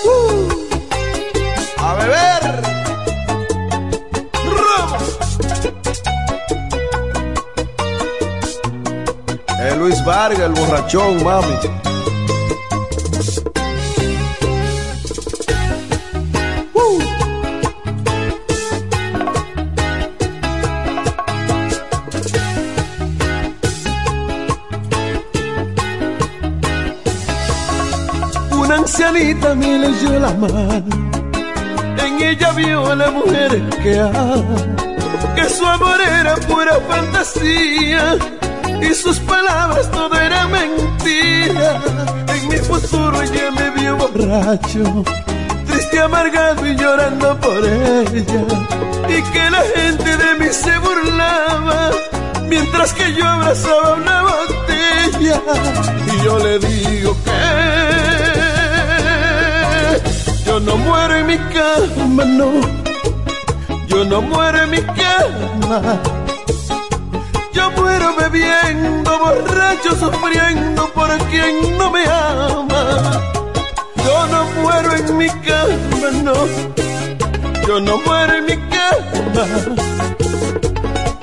Uh, 0.04 0.48
a 1.78 1.94
beber. 1.94 2.62
Roma. 4.44 4.98
Es 9.64 9.76
Luis 9.78 10.04
Vargas, 10.04 10.40
el 10.40 10.52
borrachón, 10.52 11.22
mami. 11.22 11.89
Ancianita 29.00 29.54
me 29.54 29.78
leyó 29.78 30.20
la 30.20 30.30
mano 30.34 30.84
En 32.04 32.22
ella 32.22 32.52
vio 32.52 32.86
a 32.86 32.94
la 32.94 33.10
mujer 33.10 33.62
que 33.82 33.98
ama, 33.98 34.56
que 35.34 35.48
su 35.48 35.64
amor 35.64 36.00
era 36.00 36.34
pura 36.36 36.78
fantasía 36.88 38.18
y 38.82 38.94
sus 38.94 39.18
palabras 39.20 39.90
todo 39.90 40.14
era 40.18 40.46
mentira. 40.48 41.80
En 42.34 42.48
mi 42.48 42.56
futuro 42.56 43.20
ella 43.22 43.50
me 43.50 43.70
vio 43.70 43.96
borracho, 43.96 45.04
triste, 45.66 46.00
amargado 46.00 46.66
y 46.66 46.76
llorando 46.76 47.38
por 47.40 47.62
ella. 47.64 48.42
Y 49.08 49.22
que 49.32 49.50
la 49.50 49.62
gente 49.76 50.16
de 50.16 50.34
mí 50.38 50.46
se 50.50 50.78
burlaba, 50.78 51.90
mientras 52.48 52.92
que 52.94 53.12
yo 53.14 53.26
abrazaba 53.26 53.94
una 53.94 54.22
botella. 54.22 55.42
Y 56.06 56.24
yo 56.24 56.38
le 56.38 56.58
digo 56.58 57.16
que 57.24 58.19
yo 60.50 60.58
no 60.58 60.76
muero 60.78 61.14
en 61.14 61.26
mi 61.28 61.38
cama, 61.54 62.24
no. 62.24 62.50
Yo 63.86 64.04
no 64.04 64.20
muero 64.20 64.62
en 64.64 64.70
mi 64.70 64.78
cama. 64.82 66.00
Yo 67.52 67.70
muero 67.70 68.16
bebiendo, 68.16 69.16
borracho, 69.20 69.94
sufriendo 69.94 70.88
por 70.92 71.08
quien 71.30 71.78
no 71.78 71.88
me 71.92 72.02
ama. 72.04 73.20
Yo 74.04 74.26
no 74.26 74.44
muero 74.60 74.92
en 74.96 75.16
mi 75.18 75.28
cama, 75.28 76.10
no. 76.24 76.34
Yo 77.68 77.78
no 77.78 77.98
muero 77.98 78.34
en 78.34 78.46
mi 78.46 78.56
cama. 78.74 79.46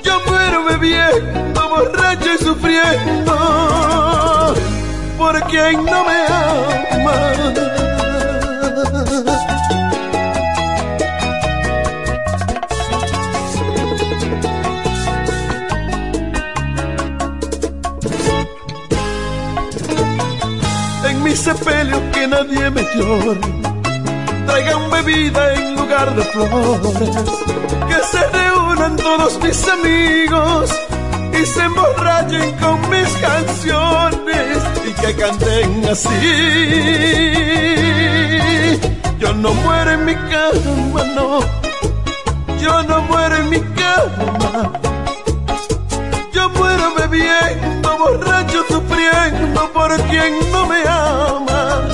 Yo 0.02 0.20
muero 0.26 0.64
bebiendo, 0.64 1.68
borracho 1.68 2.32
y 2.32 2.38
sufriendo 2.38 4.54
por 5.18 5.38
quien 5.50 5.84
no 5.84 6.02
me 6.04 6.26
ama. 6.26 7.77
Mi 21.28 21.36
sepelio 21.36 22.00
que 22.10 22.26
nadie 22.26 22.70
me 22.70 22.82
llore, 22.94 23.40
traigan 24.46 24.90
bebida 24.90 25.54
en 25.54 25.76
lugar 25.76 26.14
de 26.16 26.22
flores, 26.22 27.16
que 27.88 27.98
se 28.12 28.22
reúnan 28.38 28.96
todos 28.96 29.38
mis 29.42 29.68
amigos 29.68 30.70
y 31.38 31.44
se 31.44 31.60
emborrachen 31.64 32.52
con 32.62 32.80
mis 32.88 33.10
canciones 33.26 34.56
y 34.88 34.92
que 35.00 35.14
canten 35.16 35.84
así. 35.92 36.08
Yo 39.18 39.34
no 39.34 39.52
muero 39.52 39.90
en 39.90 40.04
mi 40.06 40.14
cama, 40.14 41.02
no. 41.14 41.40
Yo 42.58 42.82
no 42.84 43.02
muero 43.02 43.36
en 43.36 43.50
mi 43.50 43.60
cama. 43.80 44.72
Yo 46.32 46.48
muero 46.50 46.94
bebiendo, 46.94 47.77
borracho, 47.98 48.64
sufriendo 48.68 49.72
por 49.72 49.94
quien 50.08 50.32
no 50.52 50.66
me 50.66 50.82
ama. 50.86 51.88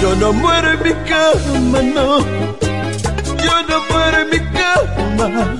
Yo 0.00 0.14
no 0.16 0.32
muero 0.32 0.72
en 0.72 0.82
mi 0.82 0.92
cama, 1.08 1.82
no. 1.82 2.18
Yo 3.44 3.62
no 3.68 3.76
muero 3.90 4.18
en 4.22 4.30
mi 4.30 4.40
cama. 4.58 5.56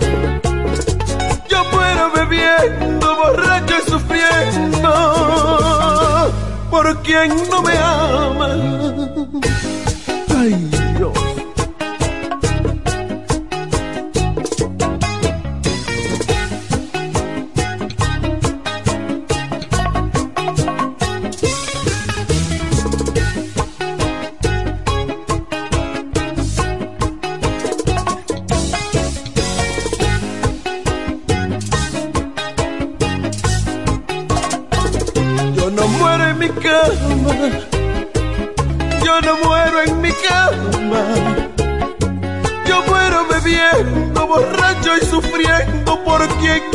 Yo 1.49 1.65
muero 1.73 2.11
bebiendo, 2.13 3.17
borracho 3.17 3.75
y 3.79 3.91
sufriendo 3.91 4.91
por 6.71 6.97
quien 7.03 7.29
no 7.51 7.63
me 7.63 7.77
ama. 7.79 8.49
Ay, 10.37 10.71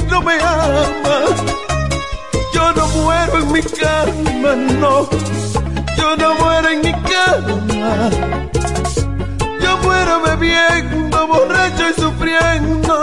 no 0.09 0.21
me 0.21 0.33
ama. 0.41 1.19
Yo 2.53 2.73
no 2.73 2.87
muero 2.87 3.37
en 3.39 3.51
mi 3.51 3.61
cama, 3.61 4.55
no. 4.79 5.09
Yo 5.97 6.15
no 6.15 6.35
muero 6.35 6.69
en 6.69 6.81
mi 6.81 6.93
cama. 6.93 8.09
Yo 9.61 9.77
muero 9.83 10.21
bebiendo, 10.21 11.27
borracho 11.27 11.89
y 11.89 12.01
sufriendo 12.01 12.95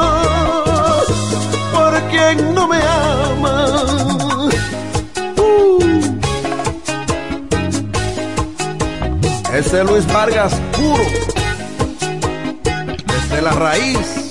por 1.73 2.01
quien 2.11 2.55
no 2.55 2.67
me 2.69 2.79
ama. 2.79 3.67
Ese 9.53 9.81
es 9.81 9.91
Luis 9.91 10.07
Vargas 10.13 10.53
puro. 10.73 11.03
Desde 13.07 13.43
la 13.43 13.53
raíz. 13.53 14.26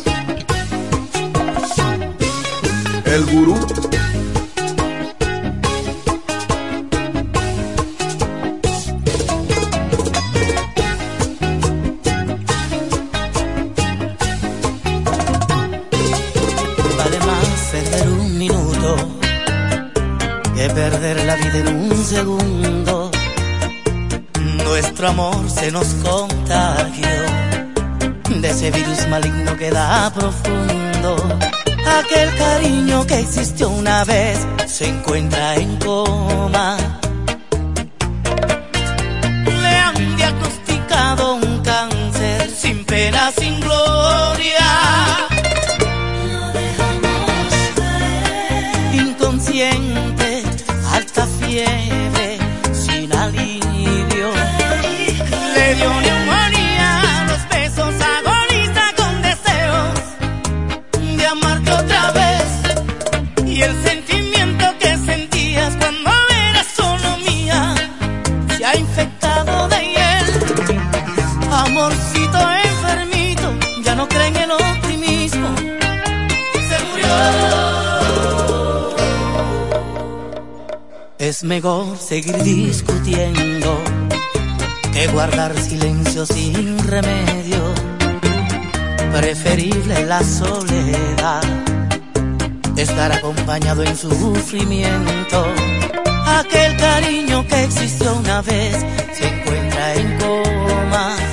Amor 25.08 25.50
se 25.50 25.72
nos 25.72 25.88
contagió 25.96 27.08
de 28.42 28.50
ese 28.50 28.72
virus 28.72 29.08
maligno 29.08 29.56
que 29.58 29.70
da 29.70 30.12
profundo. 30.14 30.85
Aquel 31.98 32.36
cariño 32.36 33.08
que 33.08 33.20
existió 33.20 33.70
una 33.70 34.04
vez 34.04 34.38
se 34.68 34.86
encuentra 34.86 35.56
en 35.56 35.78
coma. 35.78 36.95
Seguir 82.08 82.38
discutiendo 82.44 83.82
que 84.94 85.08
guardar 85.08 85.58
silencio 85.58 86.24
sin 86.26 86.78
remedio. 86.88 87.74
Preferible 89.12 90.06
la 90.06 90.22
soledad, 90.24 91.42
estar 92.78 93.12
acompañado 93.12 93.84
en 93.84 93.98
sufrimiento. 93.98 95.48
Aquel 96.28 96.78
cariño 96.78 97.46
que 97.48 97.64
existió 97.64 98.16
una 98.16 98.42
vez 98.44 98.86
se 99.14 99.28
encuentra 99.28 99.96
en 99.96 100.20
coma. 100.20 101.25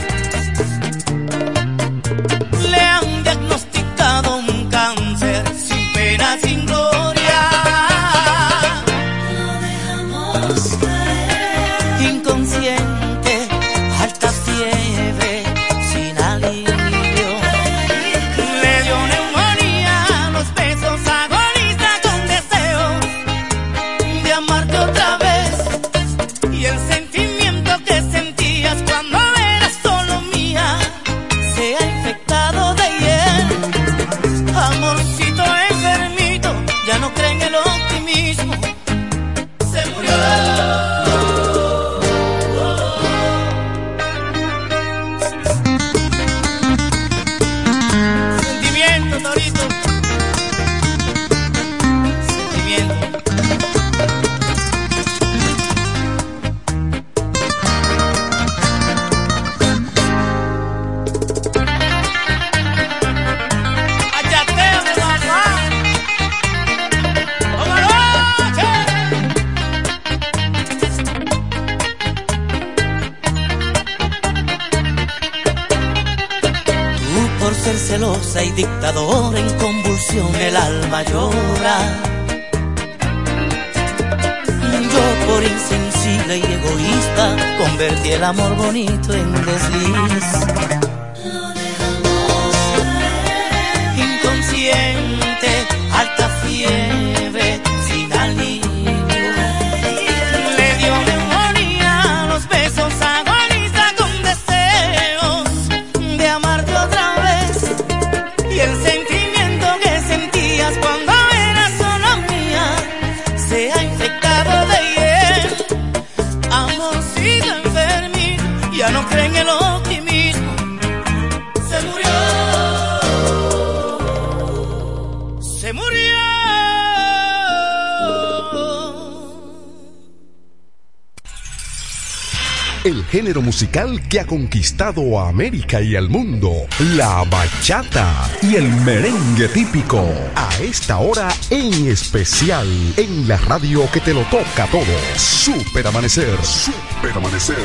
que 134.12 134.20
ha 134.20 134.26
conquistado 134.26 135.18
a 135.18 135.30
América 135.30 135.80
y 135.80 135.96
al 135.96 136.10
mundo, 136.10 136.52
la 136.96 137.24
bachata 137.30 138.30
y 138.42 138.56
el 138.56 138.68
merengue 138.68 139.48
típico. 139.48 140.06
A 140.34 140.50
esta 140.60 140.98
hora 140.98 141.28
en 141.48 141.86
especial, 141.88 142.68
en 142.98 143.26
la 143.26 143.38
radio 143.38 143.90
que 143.90 144.00
te 144.00 144.12
lo 144.12 144.20
toca 144.24 144.66
todo. 144.70 144.84
Super 145.16 145.86
Amanecer, 145.86 146.36
Super 146.44 147.16
Amanecer. 147.16 147.56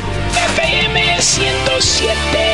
FM 0.56 1.20
107. 1.20 2.47